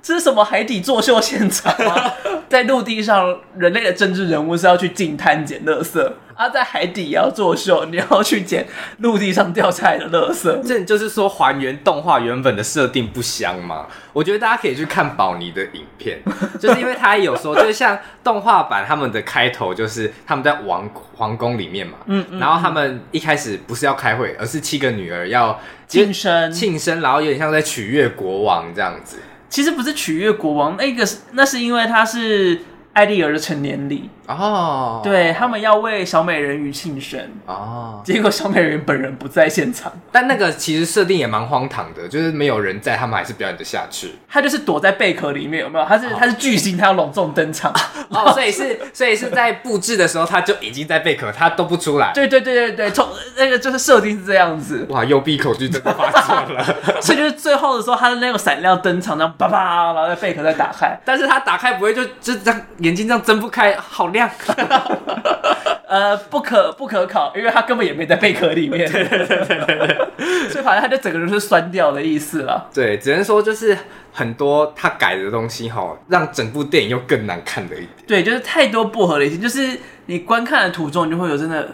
[0.10, 2.12] 这是什么海底作秀现场吗？
[2.50, 6.12] 在陆地上，人类的政治人物是要去进滩捡垃圾。
[6.36, 8.65] 他、啊、在海底也要作秀，你要去捡
[9.00, 10.67] 陆地上掉下来的垃圾。
[10.67, 13.86] 这就是说还原动画原本的设定不香吗？
[14.12, 16.17] 我觉得大家可以去看宝妮的影片，
[16.60, 29.17] 就是因为他也有说，就是像动画版他们的开头就是他们在王皇宫里面嘛，嗯，嗯，然后他们一开始不是要开会，而是七个女儿要庆生，庆生，然后有点像在取悦国王这样子。
[29.49, 32.62] 其实不是取悦国王，那个是那是因为他是。
[32.93, 44.15] 艾丽儿的成年礼哦，对，他们要为小美人鱼庆生哦，结果小美人鱼本人不在现场，但那个其实设定也蛮荒唐的，就是没有人在，他们还是表演的下去。
[44.30, 45.86] 他就是躲在贝壳里面，有没有？
[45.86, 47.73] 他是、哦、他是巨星，他要隆重登场
[48.10, 52.12] 哦，所以是所以是在布置的时候他就已经在贝壳，他都不出来。
[52.13, 54.86] 对对对对对，从那个就是设定是这样子。
[54.89, 56.63] 哇，右闭恐惧真的发作了，
[57.02, 62.62] 所以就是最后的时候，他的那个闪亮登场，然后叭叭，然后在贝壳再打开，但是他打开不会就就这样。
[62.89, 64.28] 眼睛这样睁不开，好亮。
[65.88, 68.89] 呃，不可不可考，因为他根本也没在贝壳里面。
[68.91, 72.69] 对对对对对，所以反正他就整个人是酸掉的意思了。
[72.73, 73.75] 对，只能说就是
[74.12, 77.89] 很多他改的东西哈，让整部电影又更难看了一点。
[78.08, 81.67] 对，就是太多不合理性，就是你观看的途中，你就会有真的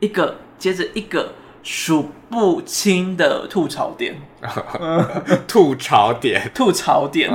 [0.00, 4.16] 一个接着一个数不清的吐槽点。
[5.46, 7.30] 吐槽点，吐槽点。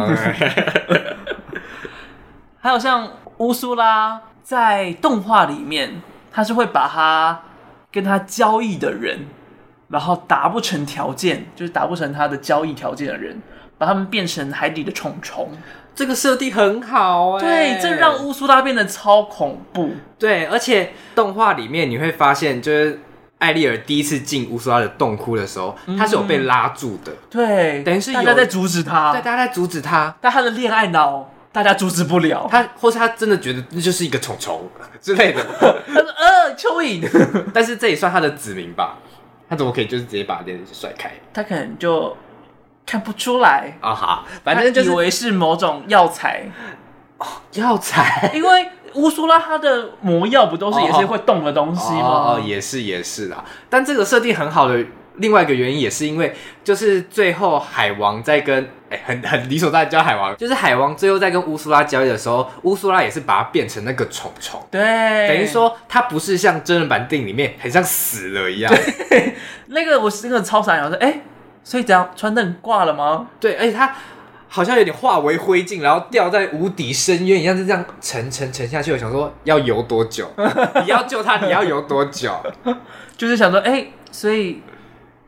[2.64, 4.20] 还有像乌苏拉。
[4.46, 7.44] 在动画里面，他是会把他
[7.90, 9.26] 跟他交易的人，
[9.88, 13.42] 然后达不成条件，就是达不成他的交易条件的人，
[13.78, 15.50] 把他们变成海底的虫虫。
[15.96, 19.92] 这个设定很好哎，对，这让乌苏拉变得超恐怖。
[20.20, 23.00] 对，而且动画里面你会发现，就是
[23.38, 27.14] 艾丽尔第一次进乌苏拉的洞窟的时候，嗯、他是有被拉住的。
[27.30, 31.30] 对，等于是大家在阻止他，对，大家在阻止他，但他的恋爱脑。
[31.54, 34.68] 大家阻止不了他，或是他真的觉得那就是一个虫虫
[35.00, 35.42] 之类的。
[35.88, 37.08] 他说：“呃，蚯蚓。
[37.54, 38.98] ”但是这也算他的子民吧？
[39.48, 41.12] 他怎么可以就是直接把电视甩开？
[41.32, 42.18] 他可能就
[42.86, 46.50] 看不出来啊哈，反正就是以为是某种药材
[47.20, 48.32] 哦，药材。
[48.36, 52.34] 因为乌苏拉他的魔药不都是也是会动的东西吗？
[52.34, 53.44] 哦，也是也是啦。
[53.70, 54.84] 但这个设定很好的。
[55.18, 68.74] 另外一个原因也是因为，就是最后海王在跟哎、欸、很很理所当然叫海王，就是海王最后在跟乌苏拉交易的时候，乌苏拉也是把它变成那个虫虫，对，等于说它不是像真人版电影里面很像死了一样。
[69.10, 69.36] 对，
[69.68, 71.22] 那个我是那个超傻，我说哎，
[71.64, 73.28] 所以这样川登挂了吗？
[73.40, 73.96] 对，而且他
[74.48, 78.92] 好像有点化为灰烬，然后掉在无底深渊一样，就这样沉沉沉下去。
[78.92, 80.28] 我想说要游多久？
[80.84, 82.36] 你要救他，你要游多久？
[83.16, 84.62] 就是想说哎，所以。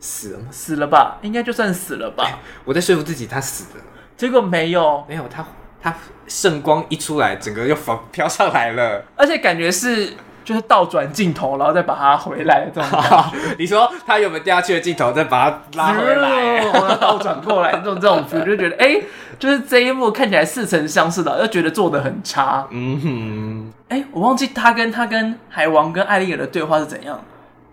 [0.05, 0.45] 死了吗？
[0.51, 2.23] 死了吧，应该就算死了吧。
[2.25, 3.83] 欸、我在说服自己他死了，
[4.15, 5.43] 结果没有，没有他，
[5.81, 5.91] 他
[6.27, 10.13] 圣光一出来，整个又飘飘上来了，而且感觉是
[10.43, 12.89] 就是倒转镜头，然后再把它回来这种。
[13.57, 16.61] 你说他有没有掉下去的镜头，再把它拉回来，
[17.01, 19.03] 倒转过来这种这种，我就觉得哎、欸，
[19.39, 22.67] 就是这一幕看起来似曾相识的，又觉得做的很差。
[22.69, 27.19] 嗯哼，哎、欸，我忘记他跟他跟海王跟艾丽尔的对话是怎样，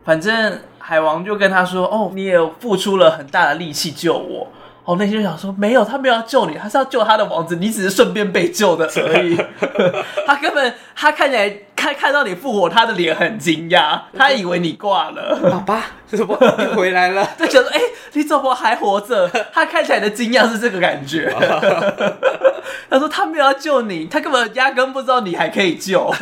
[0.05, 0.59] 反正。
[0.83, 4.49] 海王就跟他说：“哦，你也付出了很大的力气救我。”
[4.85, 9.39] 哦，内心就想说：“没有，他没有要救你，他是要救他的王子，你只是顺便被救的而已。
[10.27, 15.39] ”他根本他看起来看看到你复活，他的脸很惊讶，他以为你挂了。
[15.51, 17.29] 爸爸，怎么你回来了？
[17.39, 17.81] 就觉得哎，
[18.15, 19.31] 你怎么还活着？
[19.53, 21.33] 他看起来的惊讶是这个感觉。
[22.91, 26.13] 他说：“他没有要救你，他根本压根不知道你还可以救。”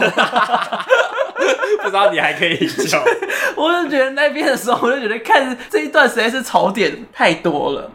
[1.83, 2.99] 不知道你还可以救，
[3.57, 7.91] 我就觉得那边的时候，我就觉得看这一段实在是槽点太多了。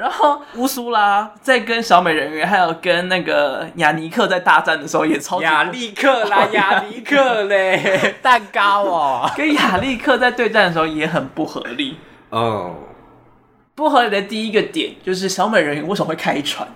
[0.00, 11.98] 然后乌苏拉在跟小美人鱼，还有跟那个雅尼克在大战的时候，也超亚历克啦， 雅尼克嘞， 蛋糕哦， 跟亚历克在对战的时候也很不合理
[12.30, 12.76] 哦。
[13.74, 16.66] 不合理的第一个点就是小美人鱼为什么会开船？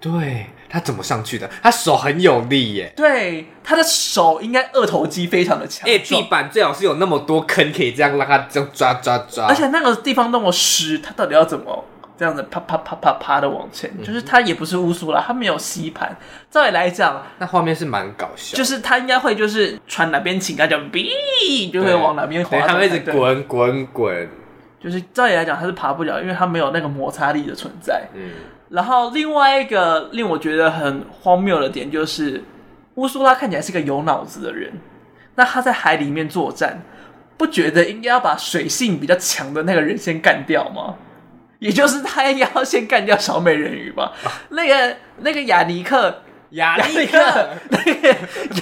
[0.00, 0.46] 对。
[0.70, 1.48] 他怎么上去的？
[1.62, 2.92] 他手很有力耶。
[2.94, 5.88] 对，他的手应该二头肌非常的强。
[5.88, 9.46] 哎，地板最好是有那么多坑，可以这样让他这样抓抓抓。
[9.46, 11.86] 而且那个地方那么湿，他到底要怎么
[12.18, 13.88] 这样子啪啪啪啪啪的往前？
[13.96, 16.16] 嗯、就是他也不是乌苏拉，他没有吸盘。
[16.50, 18.56] 照理来讲，那画面是蛮搞笑。
[18.56, 22.58] 就是他应该会就是船哪边倾，他就哔就会往哪边滑。
[22.66, 24.28] 他会一直滚滚滚。
[24.80, 28.08] 就是照理来讲，他是爬不了，因为他没有那个摩擦力的存在。
[28.14, 28.30] 嗯。
[28.70, 32.42] 然后另外一个令我觉得很荒谬的点就是，
[32.96, 34.72] 乌苏拉看起来是个有脑子的人，
[35.36, 36.82] 那他在海里面作战，
[37.36, 40.96] 不觉得应该要把水性比较强的那个人先干掉吗？
[41.58, 44.12] 也就是他要先干掉小美人鱼吧？
[44.24, 46.22] 啊、那个那个雅尼克。
[46.52, 48.08] 雅尼克，那个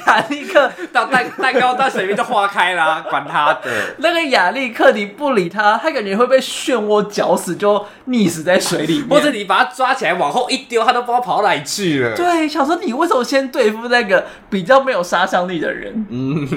[0.07, 3.71] 亚历克到蛋蛋糕到水面就化开啦， 管他的。
[3.99, 9.09] 那个亚历克，你不理他，他感觉会被漩涡搅死，就溺死在水里面。
[9.09, 12.17] 或者你把他抓起来往后一丢，他都不知道跑哪里去了。
[12.17, 16.07] 对，想说你为什么先对付那个比较没有杀伤力的人？
[16.11, 16.49] 嗯，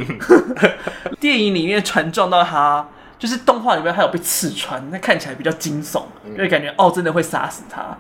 [1.22, 2.88] 电影里面船撞到他，
[3.20, 6.02] 就是动画里面还有被刺穿，那看起来比较惊悚，
[6.36, 7.96] 就会感觉哦，真的会杀死他。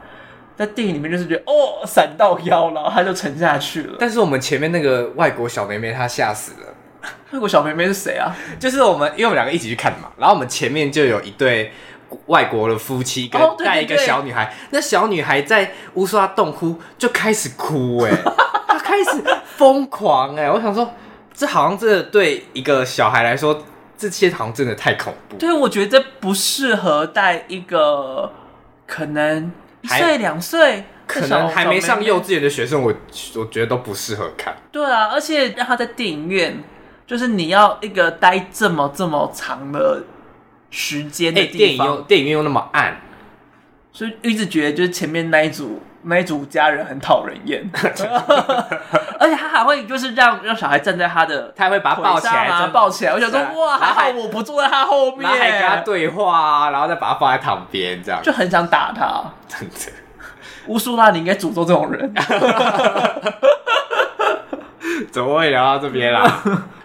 [0.57, 3.97] 在电影里面就是觉得哦，闪到腰了，他就沉下去了。
[3.99, 6.73] 但是我们前面那个外国小妹妹她吓死了。
[7.31, 8.35] 外国小妹妹是谁啊？
[8.59, 10.09] 就是我们，因为我们两个一起去看嘛。
[10.17, 11.71] 然后我们前面就有一对
[12.25, 14.43] 外国的夫妻跟带一个小女孩。
[14.43, 18.11] 哦、对对对，那小女孩在乌苏拉洞窟就开始哭哎，
[18.67, 19.23] 她开始
[19.55, 20.51] 疯狂哎。
[20.51, 20.93] 我想说，
[21.33, 23.63] 这好像真的对一个小孩来说，
[23.99, 25.35] 这些好像真的太恐怖。
[25.35, 28.31] 对，我觉得不适合带一个
[28.87, 29.51] 可能。
[29.81, 32.93] 一岁两岁，可能还没上幼稚园的学生，我
[33.37, 34.53] 我觉得都不适合看。
[34.73, 36.61] 对啊，而且让他在电影院，
[37.07, 40.03] 就是你要一个待这么这么长的
[40.69, 42.99] 时间的地方，电影又电影院又那么暗，
[43.93, 45.81] 所以一直觉得就是前面那一组。
[46.03, 47.61] 那一组家人很讨人厌，
[49.19, 53.13] 而且他还会就是让让小孩站在他的，他还会把他抱起来，啊、抱起来。
[53.13, 59.21] 我想说，哇，还好我不坐在他后面，还跟他对话啊，然后再把他放在旁边，这样就很想打他。
[59.47, 59.91] 真的，
[60.67, 62.13] 乌苏拉，你应该诅咒这种人。
[65.11, 66.41] 怎么会聊到这边啦？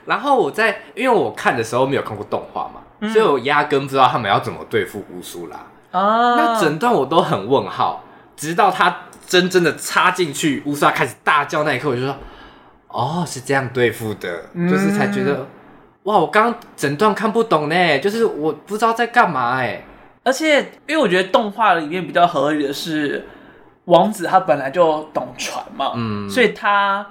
[0.07, 5.57] 然后我在因为我看的时候没有看过动画嘛，嗯、所以我压根不知道他们要怎么对付乌苏拉
[5.99, 6.35] 啊。
[6.37, 8.03] 那整段我都很问号。
[8.37, 12.17] 直到他真正的插进去，乌苏拉开始大叫那一刻，我就说
[12.89, 14.47] ：“哦，是这样对付的。
[14.53, 15.47] 嗯”就是才觉得，
[16.03, 19.85] 哇，我刚刚整段看不懂呢，就是我不知道在干嘛哎。
[20.23, 23.27] 而且，因为我觉得动画里面比较合理的是，
[23.87, 27.07] 王子他本来就懂船嘛，嗯，所以他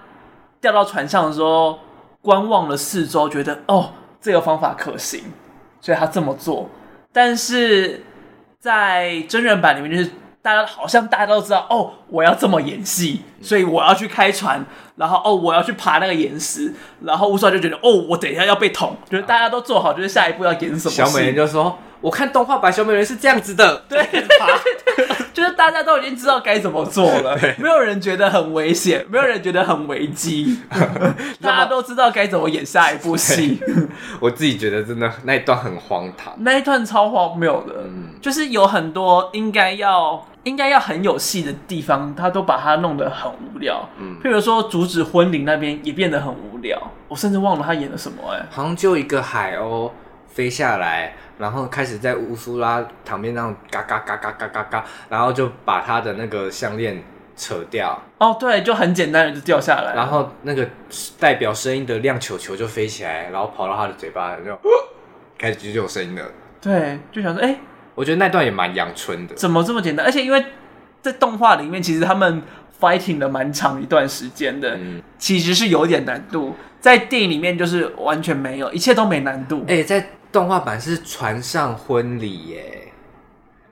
[0.61, 1.79] 掉到船上的时候，
[2.21, 5.21] 观望了四周，觉得哦，这个方法可行，
[5.81, 6.69] 所以他这么做。
[7.11, 8.03] 但是
[8.59, 10.11] 在真人版里面，就是。
[10.43, 14.61] 大家好像大家都知道哦，我要这么演戏，所以我要去开船，
[14.97, 20.93] 然后哦，我要去爬那个岩石，然后乌苏拉就觉得哦，我等一下要被捅，就是大家都做好，就是下一步要演什么。
[20.93, 24.05] 小美人就说：“我看动画版小美人是这样子的， 对，
[25.33, 30.59] 就是大家都已经知道该怎么做了，没有人觉得很危险，没有人觉得很危机，
[31.39, 33.61] 大家都知道该怎么演下一部戏。
[34.19, 40.21] 我自己觉得真的那一段很荒唐，那一段超荒谬的，嗯，就是有很多应该要。
[40.43, 43.87] 应该要很有戏的地方，他都把它弄得很无聊。
[43.97, 46.81] 嗯，譬如说阻止婚礼那边也变得很无聊。
[47.07, 48.17] 我甚至忘了他演了什么
[48.49, 49.91] 好像就一个海鸥
[50.27, 57.01] 飞下来，然后开始在乌苏拉旁边那样嘎嘎嘎嘎嘎嘎嘎，然后就把他的那个项链
[57.37, 57.97] 扯掉。
[58.17, 59.93] 哦，对，就很简单的就掉下来。
[59.95, 60.67] 然后那个
[61.19, 64.59] 代表声音的亮球球就飞起来，然后跑到他的嘴巴，就
[65.37, 66.23] 开始就有声音了。
[66.59, 67.47] 对，就想说哎。
[67.47, 67.59] 欸
[67.95, 70.05] 我觉得那段也蛮阳春的，怎么这么简单？
[70.05, 70.45] 而且因为
[71.01, 72.41] 在动画里面，其实他们
[72.79, 76.55] fighting 了蛮长一段时间的，嗯、其实是有点难度。
[76.79, 79.63] 在电影里面就是完全没有，一切都没难度。
[79.67, 82.91] 哎、欸，在动画版是船上婚礼耶，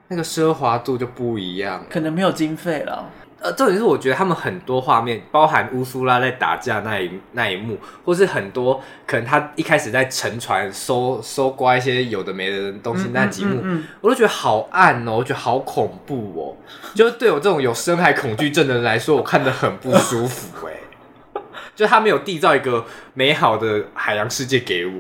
[0.07, 3.09] 那个奢华度就不一样，可能没有经费了。
[3.43, 7.75] 呃，重点是我觉得他们很多画面，包含乌苏拉在打架那一那一幕，
[8.05, 16.53] 或是很多可能他一开始在沉船搜搜刮一些有的没的东西那几幕，嗯嗯嗯、我都觉得好暗哦，我觉得好恐怖哦，
[16.93, 21.41] 就是对我这种有深海恐惧症的人来说，我看得很不舒服哎，
[21.75, 22.85] 就他没有缔造一个
[23.15, 24.93] 美好的海洋世界给我，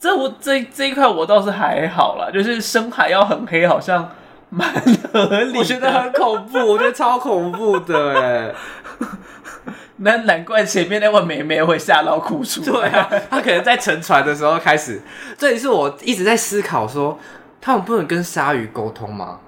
[0.00, 4.10] 这我这这一块我倒是还好啦，就是深海要很黑，好像。
[4.48, 4.72] 蛮
[5.12, 8.54] 合理，我觉得很恐怖，我觉得超恐怖的哎。
[9.98, 12.88] 那难怪前面那位妹妹会吓到哭出来。
[12.88, 15.00] 对啊，她可能在乘船的时候开始。
[15.38, 17.18] 这也是我一直在思考说，
[17.60, 19.40] 他们不能跟鲨鱼沟通吗？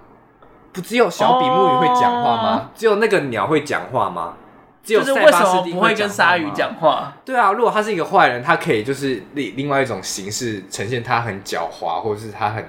[0.72, 2.56] 不只有小比目鱼会讲话吗？
[2.56, 4.34] 哦、只有那个鸟会讲话吗？
[4.82, 7.12] 只有塞巴斯汀不会跟鲨鱼讲话？
[7.26, 12.64] 对啊，如果他是一个坏人，他可以就是另另外一种形式呈现他很狡猾，或者是他很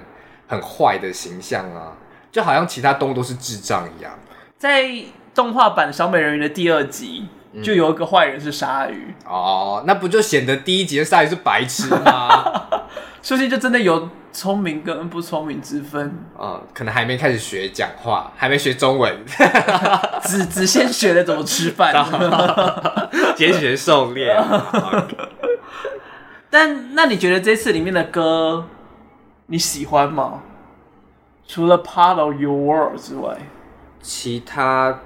[0.47, 1.93] 很坏的形象啊。
[2.32, 4.11] 就好像其他动物都是智障一样。
[4.57, 4.89] 在
[5.34, 9.13] 动画版《小美人鱼》的第二集，嗯、就有一个坏人是鲨鱼。
[9.25, 12.43] 哦，那不就显得第一集的鲨鱼是白痴吗？
[13.23, 16.13] 说不定就真的有聪明跟不聪明之分。
[16.39, 19.13] 嗯， 可能还没开始学讲话，还没学中文，
[20.23, 21.93] 只只先学了怎么吃饭，
[23.38, 24.36] 先学狩猎。
[26.49, 28.65] 但那你觉得这次里面的歌
[29.45, 30.41] 你喜欢吗？
[31.49, 33.35] 除了 Part of Your World 之外，
[34.03, 34.99] 其他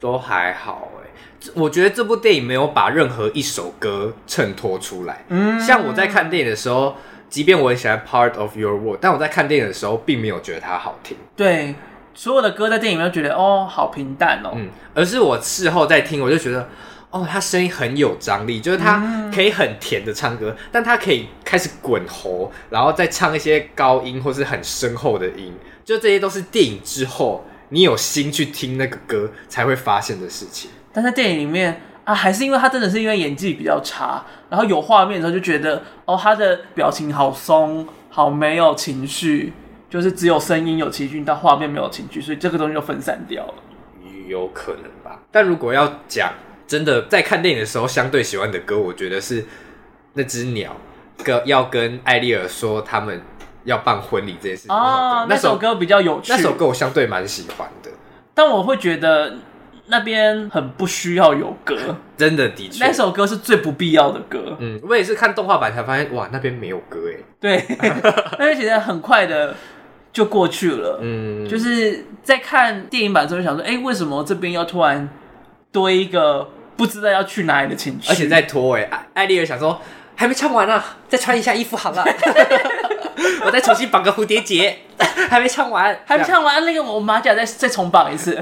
[0.00, 1.06] 都还好哎。
[1.54, 5.24] 我觉得这部电影没有把任何一首歌衬托出来。
[5.28, 6.96] 嗯，像我在看电影的时候，
[7.28, 11.16] 即便我很喜欢 Part of Your World，但我在看电影的时候并没有觉得它好听。
[11.36, 11.76] 对，
[12.14, 14.50] 所有的歌在电影里面觉得哦，好平淡哦。
[14.56, 16.68] 嗯，而是我事后再听，我就觉得。
[17.08, 25.54] 哦，他声音很有张力，就是他可以很甜的唱歌，嗯、但他可以开始滚喉，然后再唱一些高音或是很深厚的音，
[25.86, 30.70] 就这些都是电影之后你有心去听那个歌才会发现的事情。
[30.92, 39.52] 但在电影里面啊，还是因为他真的是因为演技比较差，然后有画面的时候就觉得哦，他的表情好松，好没有情绪，
[39.88, 43.54] 就是只有声音有情绪，但画面没有情绪，所以这个东西就分散掉了。
[44.26, 45.22] 有可能吧？
[45.30, 46.32] 但如果要讲。
[46.68, 49.46] 真的在看电影的时候，相对喜欢的歌，我觉得是
[50.14, 50.76] 那只鸟
[51.22, 53.22] 跟要跟艾丽儿说他们
[53.66, 54.74] 要办婚礼这件事情。
[54.74, 57.90] 哦，那首歌比较有趣，那首歌我相对蛮喜欢的。
[58.32, 59.36] 但我会觉得
[59.88, 61.76] 那边很不需要有歌，
[62.16, 64.56] 真的的确，那首歌是最不必要的歌。
[64.58, 67.20] 嗯，我也是看动画版才发现，哇，那边没有歌哎。
[67.38, 67.64] 对，
[68.38, 69.54] 那边其实很快的
[70.12, 70.98] 就过去了。
[71.02, 75.08] 嗯，就是在看电影版之后就想说，哎、欸，为什么这边要突然
[75.72, 78.10] 多一个不知道要去哪里的情绪？
[78.10, 79.80] 而且在拖哎，艾丽尔想说
[80.14, 82.04] 还没唱完啊，再穿一下衣服好了。
[83.44, 84.76] 我再重新绑个蝴蝶结，
[85.30, 88.38] 还没唱完，还没唱完，那个我马甲再再重绑一次，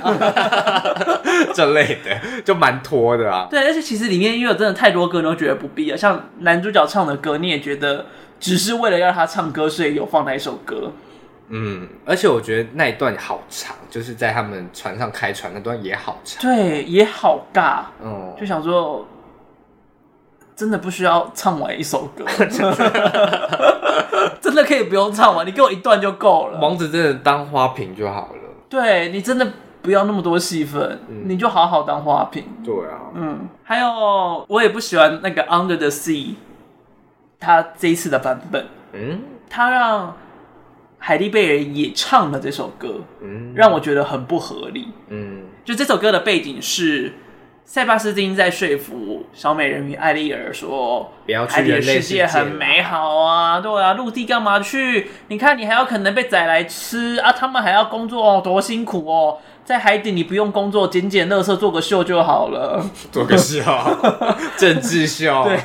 [1.54, 3.46] 这类的就蛮拖的啊。
[3.50, 5.96] 对，而且其实里面因为有真的太多歌，你都觉得不必要。
[5.96, 8.06] 像男主角唱的歌，你也觉得
[8.40, 10.92] 只是为了要他唱歌，所以有放那一首歌。
[11.48, 17.82] 嗯，而且我觉得那一段好长，就是在他们船上开船那段也好长，对，也好尬。
[18.02, 19.06] 嗯，就想说。
[20.56, 22.24] 真的不需要唱完一首歌，
[24.40, 24.64] 真的。
[24.64, 26.58] 可以不用唱完，你给我一段就够了。
[26.58, 28.40] 王子真的当花瓶就好了。
[28.68, 29.46] 对，你真的
[29.82, 32.44] 不要那么多戏份，嗯、你就好好当花瓶。
[32.64, 36.36] 对啊，嗯，还有我也不喜欢那个 Under the Sea，
[37.38, 40.16] 他这一次的版本，嗯，他让
[40.96, 47.12] 海蒂贝尔也唱了这首歌，嗯，让我觉得很不合理，嗯，就这首歌的背景是。
[47.66, 51.10] 塞巴斯汀在说服小美人鱼艾丽儿说
[51.48, 55.10] ：“海底世界很美好啊，对啊，陆地干嘛去？
[55.28, 57.32] 你看，你还有可能被宰来吃啊！
[57.32, 59.38] 他们还要工作哦，多辛苦哦！
[59.64, 63.62] 在海底你不用工作，捡捡垃圾，做个秀就好了，做个秀，
[64.58, 65.44] 政治秀。
[65.44, 65.56] 对，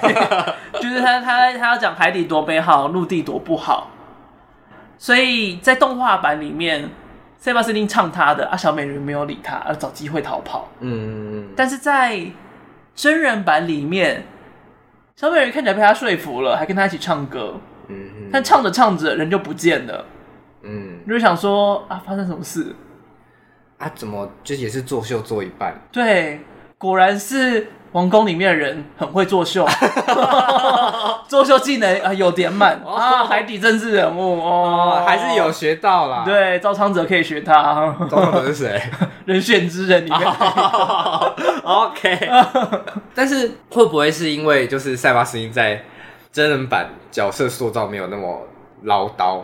[0.82, 3.91] 就是他他他要讲海底多美好，陆地多不好。
[4.97, 6.89] 所以在动画版里面。”
[7.40, 10.68] 塞巴斯汀唱他的，啊，小美人鱼没有理他，而找机会逃跑。
[10.82, 12.22] 嗯，但是在
[12.94, 14.26] 真人版里面，
[15.16, 17.56] 小美人鱼看起来被他说服了，还跟他一起唱歌。
[17.88, 20.06] 嗯，但唱着唱着人就不见了。
[20.64, 22.76] 嗯，你就想说啊，发生什么事？
[23.78, 25.74] 啊，怎么就也是作秀做一半？
[25.92, 26.42] 对，
[26.78, 27.68] 果然是。
[27.92, 29.66] 皇宫里面的人很会作秀，
[31.28, 36.24] 作秀技能啊有点满啊，海底政治人物哦，还是有学到啦。
[36.24, 37.96] 对，赵昌泽可以学他。
[38.10, 38.82] 赵昌泽是谁？
[39.26, 40.22] 人选之人里面。
[41.64, 42.30] OK。
[43.16, 45.84] 但是会不会是因为就是塞巴斯汀在
[46.32, 48.48] 真人版角色塑造没有那么
[48.84, 49.42] 唠叨，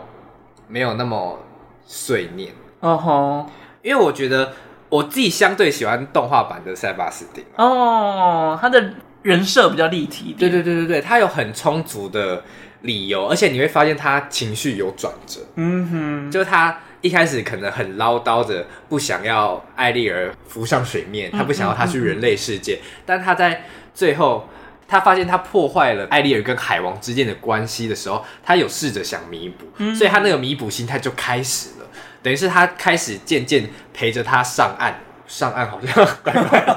[0.68, 1.38] 没有那么
[1.84, 2.52] 碎念？
[2.80, 3.46] 哦吼，
[3.82, 4.52] 因为我觉得。
[4.88, 10.34] 我自己相对喜欢动画版的塞巴斯汀哦，他的人设比较立体。
[10.38, 12.44] 对对对对对，他有很充足的
[12.82, 15.40] 理由，而且你会发现他情绪有转折。
[15.56, 24.48] 嗯哼，就他一开始可能很唠叨的不想要艾丽儿浮上水面，他不想要她去人类世界，但他在最后
[24.86, 31.86] 他发现他破坏了艾丽儿跟海王之间的关系的时候，他有试着想弥补，所以他那个弥补心态就开始了。
[32.26, 34.92] 等于是他开始渐渐陪着他上岸，
[35.28, 36.76] 上岸好像怪怪的，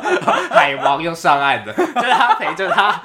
[0.52, 3.02] 海王又上岸了，就是他陪着他，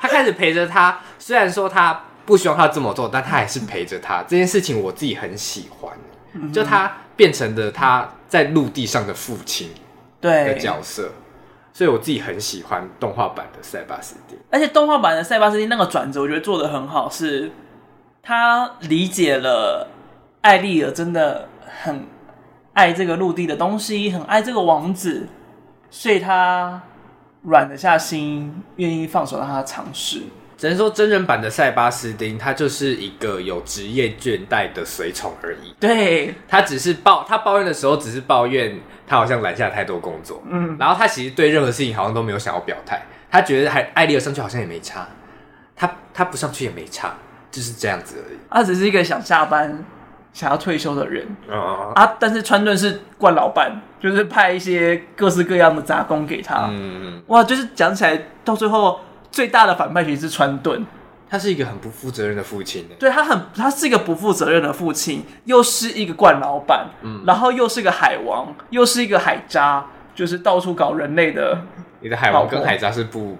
[0.00, 0.98] 他开始陪着他。
[1.18, 4.22] 虽然说他不希望他这么做，但他还是陪着他。
[4.22, 5.92] 这件事情我自己很喜欢，
[6.50, 9.68] 就他变成了他在陆地上的父亲
[10.22, 11.12] 的角色，
[11.74, 14.38] 所以我自己很喜欢动画版的塞巴斯蒂。
[14.50, 17.52] 而且动画版的塞巴斯蒂那个转折，我觉得做的很好，是
[18.22, 19.90] 他理解了
[20.40, 21.50] 艾丽尔真的。
[21.82, 22.06] 很
[22.72, 25.28] 爱这个陆地的东西，很爱这个王子，
[25.90, 26.82] 所以他
[27.42, 30.22] 软得下心，愿意放手让他尝试。
[30.56, 35.74] 只能说真人版的塞巴斯丁，他就是一个有职业倦怠的随从而已。
[35.80, 40.42] 对，他只是抱他抱怨的时候，只是抱怨他好像揽下太多工作。
[40.48, 45.06] 嗯，然后他其实对任何事情好像都没有想要表态，他觉得还艾丽尔上去好像也没差，
[45.74, 47.14] 他他不上去也没差，
[47.50, 48.38] 就是这样子而已。
[48.48, 49.84] 他只是一个想下班。
[50.34, 56.68] 想要退休的人、uh, 啊，但是川顿是惯老板，就是派一些各式各样的杂工给他。
[56.72, 58.98] 嗯，哇，就是讲起来到最后
[59.30, 60.84] 最大的反派其实是川顿，
[61.30, 62.84] 他是一个很不负责任的父亲。
[62.98, 71.56] 对，他很，他是一个不负责任的父亲，又是一个惯老板，嗯，然后又是个海王，又是一个海渣，就是到处搞人类的。
[72.00, 73.38] 你的海王跟海渣是不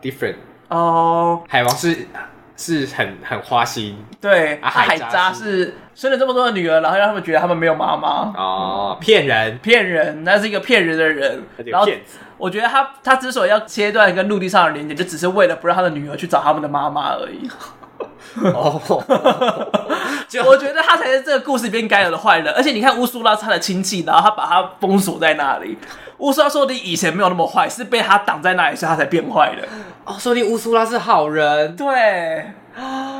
[0.00, 0.36] different
[0.68, 2.08] 哦，uh, 海王是。
[2.56, 5.74] 是很很花心，对，啊、海渣是。
[5.94, 8.32] 生了这么多的女儿，然后让他们觉得他们没有妈妈。
[8.36, 11.40] 哦，骗人，骗人，那是一个骗人的人。
[11.66, 11.86] 然后
[12.36, 17.48] 我觉得他他之所以要切断跟陆地上的连接，就只是为了不让他的女儿去找他们的妈妈而已。
[18.42, 18.80] 哦，
[20.46, 22.52] 我觉得他才是这个故事里边该有的坏人。
[22.54, 25.78] 而且你看乌苏拉是他的亲戚，然后他把他封锁在那里。
[26.18, 29.66] 乌苏拉说你以前没有那么坏，是被他挡在那里，所以他才变坏的。
[30.04, 31.76] 哦，说不定乌苏拉是好人。
[31.76, 32.52] 对，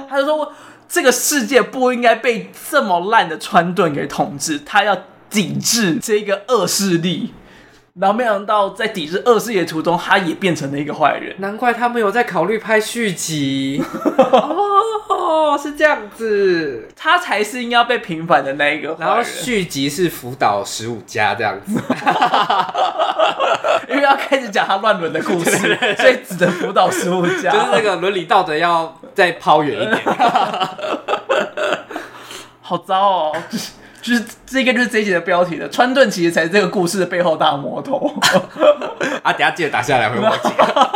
[0.09, 0.53] 他就说
[0.89, 4.97] 这个世界不应该被这么烂的川顿给统治，他要
[5.31, 7.35] 抵制这个恶势力。
[8.01, 11.33] 然后没想到在抵制恶势力的途中，他也变成了一个坏人。
[11.39, 13.81] 难怪他没有在考虑拍续集。
[15.09, 18.97] 哦， 是这样子，他才是应该要被平反的那一个。
[18.99, 21.81] 然后续集是辅导十五家这样子，
[23.89, 30.01] 因为要开始讲他乱伦的故事， 所以只能辅导十五家，就是那个伦理道德要再抛远一点。
[32.61, 33.37] 好糟哦。
[34.05, 35.67] 就是这个，就是这一集的标题了。
[35.71, 37.97] 川顿其实才是这个故事的背后大魔头
[39.25, 39.33] 啊！
[39.33, 40.51] 等下记得打下来会忘记。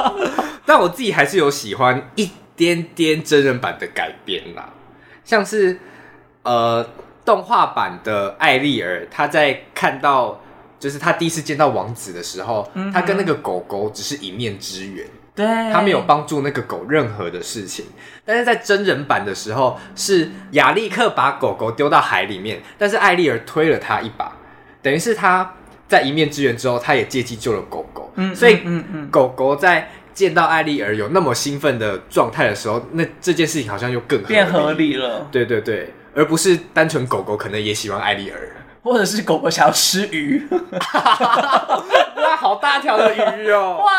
[0.66, 4.68] 但我自己还是有喜欢一点点真人版的改编啦，
[5.24, 5.80] 像是
[6.42, 6.86] 呃
[7.24, 10.38] 动画版的艾丽儿，她在看到
[10.78, 15.06] 就是她第一次见到王子的时候，她跟那个狗狗只是一面之缘。
[15.38, 17.84] 对，他没有帮助那个狗任何的事情，
[18.24, 24.32] 但是在真人版的时候，是亚历克把狗狗丢到海里面，但是艾丽儿推了他一把，
[24.82, 25.54] 等于是他
[25.86, 28.10] 在一面之缘之后，他也借机救了狗狗。
[28.16, 35.28] 嗯，所以嗯嗯，狗狗在见到艾丽儿有那么兴奋的状态的时候，那这件事情好像又更合变合理了。
[35.30, 43.92] 对对对，而不是单纯狗狗可能也喜欢艾丽儿，或者是狗狗想要吃鱼， 哇，好大条的鱼哦， 哇。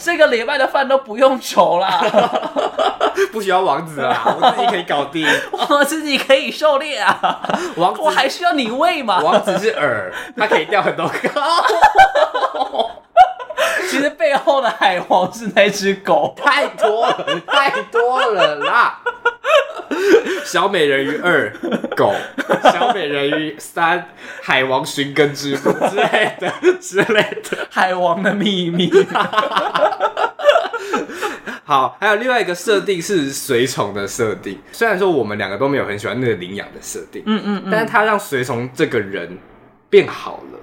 [0.00, 2.00] 这个礼拜的饭都不用愁啦，
[3.32, 5.26] 不需要王子啦， 我自己可以搞定，
[5.70, 7.40] 我自己可以狩猎啊。
[7.76, 9.20] 王子我还需要你喂吗？
[9.22, 11.14] 王子是饵，他可以钓很多个。
[13.88, 19.00] 其实背后的海王是那只狗，太多了，太多了啦。
[20.44, 21.52] 小美人鱼二
[21.96, 22.14] 狗，
[22.64, 24.10] 小美人鱼三
[24.42, 28.92] 海王寻根之路之类的之类的，海王的秘密。
[31.64, 34.58] 好，还有另外一个设定是随从的设定。
[34.72, 39.36] 虽然说我们两个都没有很喜欢那个领养的设定，嗯嗯，嗯，但是他让随从这个人
[39.90, 40.57] 变好了。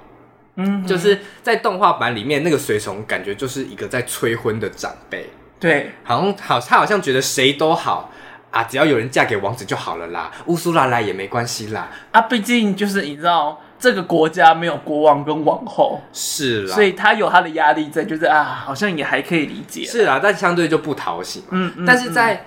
[0.55, 5.29] 嗯，就是在动画版里面，那个随从感觉就是一个在催婚的长辈。
[5.59, 8.11] 对，好像好，他好像觉得谁都好
[8.51, 11.89] 啊，只要有人嫁给王子就好了啦，乌苏拉来也没关系啦。
[12.11, 19.83] 啊，毕竟就是你知道，这个国家没有国王跟王后，是啦，所以他有他的压力在，就是啊，好像也还可以理解。
[19.85, 21.47] 是啦，但相对就不讨喜嘛。
[21.51, 22.39] 嗯，嗯，但是在、嗯、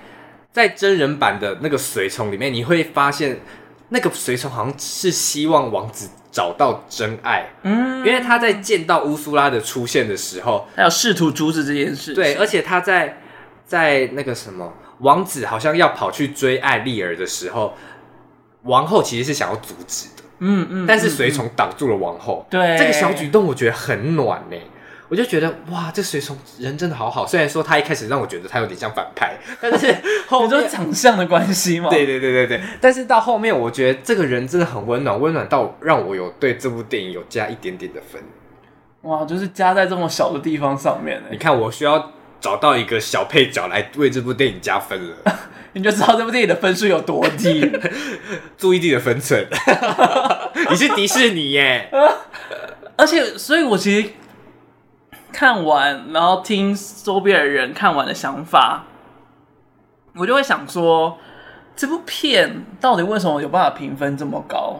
[0.51, 3.39] 在真人版的那个随从里面，你会发现
[3.89, 6.09] 那个随从好像是希望王子。
[6.31, 12.13] 找到真爱，嗯，因为他在见到乌苏拉的出现的时候，他要试图阻止这件事。
[12.13, 13.17] 对，而且他在
[13.65, 17.73] 在那个什么，王子好像要跑去追艾丽儿的时候，
[18.61, 22.45] 王后其实是想要阻止的，嗯嗯，但是随从挡住了王后。
[22.47, 24.57] 对，这个小举动我觉得很暖呢。
[25.09, 27.25] 我就觉得哇，这随从人真的好好。
[27.25, 29.93] 虽然说他一开始让我觉得他有点像反派， 但是
[30.29, 31.89] 后面你说长相的关系嘛？
[31.89, 32.61] 对对对对对。
[32.79, 38.21] 但是到后面，我觉得这个人真的很温暖，温暖到让我有对这部电影有加一点点的分。
[39.01, 41.19] 哇，就是加在这么小的地方上面。
[41.31, 45.15] 你看，我需要找到一个小配角来为这部电影加分了，
[45.73, 47.61] 你就知道这部电影的分数有多低。
[48.55, 49.47] 注意自己的分寸。
[50.69, 51.89] 你是迪士尼耶，
[52.95, 54.07] 而且，所以我其实。
[55.31, 58.83] 看完，然后听周边的人看完的想法，
[60.15, 61.17] 我就会想说，
[61.75, 64.79] 这部片到底为什么有办法评分这么高？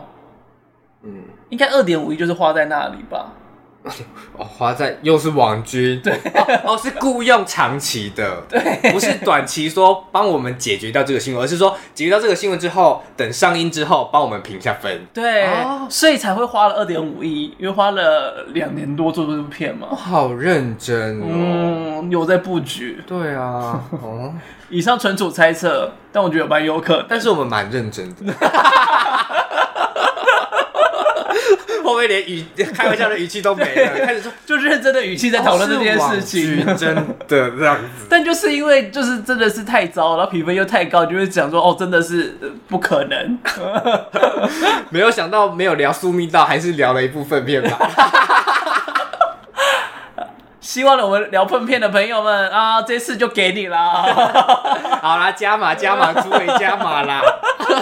[1.02, 3.32] 嗯，应该二点五亿就是花在那里吧。
[4.36, 6.12] 哦，花在又是网军，对，
[6.64, 21.24] 哦，是雇佣长期的，对，不是短期说帮我们解决掉这个新闻，而是说解决掉这个新闻之后，等上映之后帮我们评一下分，对，哦、所以才会花了二点五亿，因为花了两年多做这部片嘛，好认真哦，
[22.02, 24.34] 嗯，有在布局，对啊，哦，
[24.68, 28.32] 以上纯属猜测，但我觉得蛮有可能，但是我们蛮认真的。
[31.90, 38.06] 后面连语开玩笑的语气都没了，开始说就认真的语气在讨论这件事情，哦、真的这样子。
[38.08, 42.36] 但就是因为就是真的是太糟，然后评分又太高，就会讲说哦，真的是
[42.68, 43.38] 不可能。
[44.90, 48.46] 没有想到没有聊宿命道，还是聊了一部分片吧。
[50.60, 54.02] 希望我们聊碰片的朋友们啊，这次就给你啦。
[55.00, 57.22] 好啦，加码加码，诸位加码啦。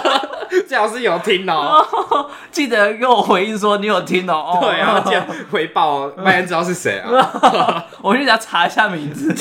[0.67, 4.33] 最好是有听哦，哦，记得给我回应说你有听哦。
[4.33, 7.85] 哦对啊，这样回报哦，不然知道是谁啊。
[8.01, 9.35] 我去给他查一下名字。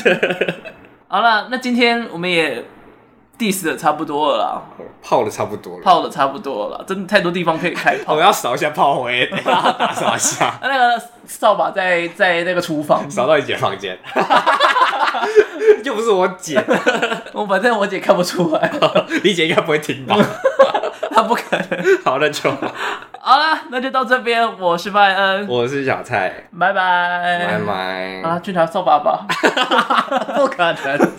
[1.07, 2.63] 好了，那今天我们也
[3.39, 4.63] diss 的差不多了啦，
[5.03, 8.15] 泡的差不多了，泡的差不多了，真的太多地方可以开炮。
[8.17, 10.59] 我要扫一下炮灰， 打扫一下。
[10.63, 13.97] 那个扫把在在那个厨房， 扫到你姐房间。
[15.85, 16.63] 又不是我姐，
[17.33, 18.71] 我反正我姐看不出来，
[19.23, 20.17] 你姐应该不会听吧？
[21.11, 21.99] 她不可能。
[22.05, 22.57] 好，那就好。
[23.21, 24.59] 好了，那就到这边。
[24.59, 28.21] 我是麦恩，我是小蔡，拜拜，拜拜。
[28.23, 29.27] 啊，去拿扫把吧，
[30.37, 31.13] 不可能。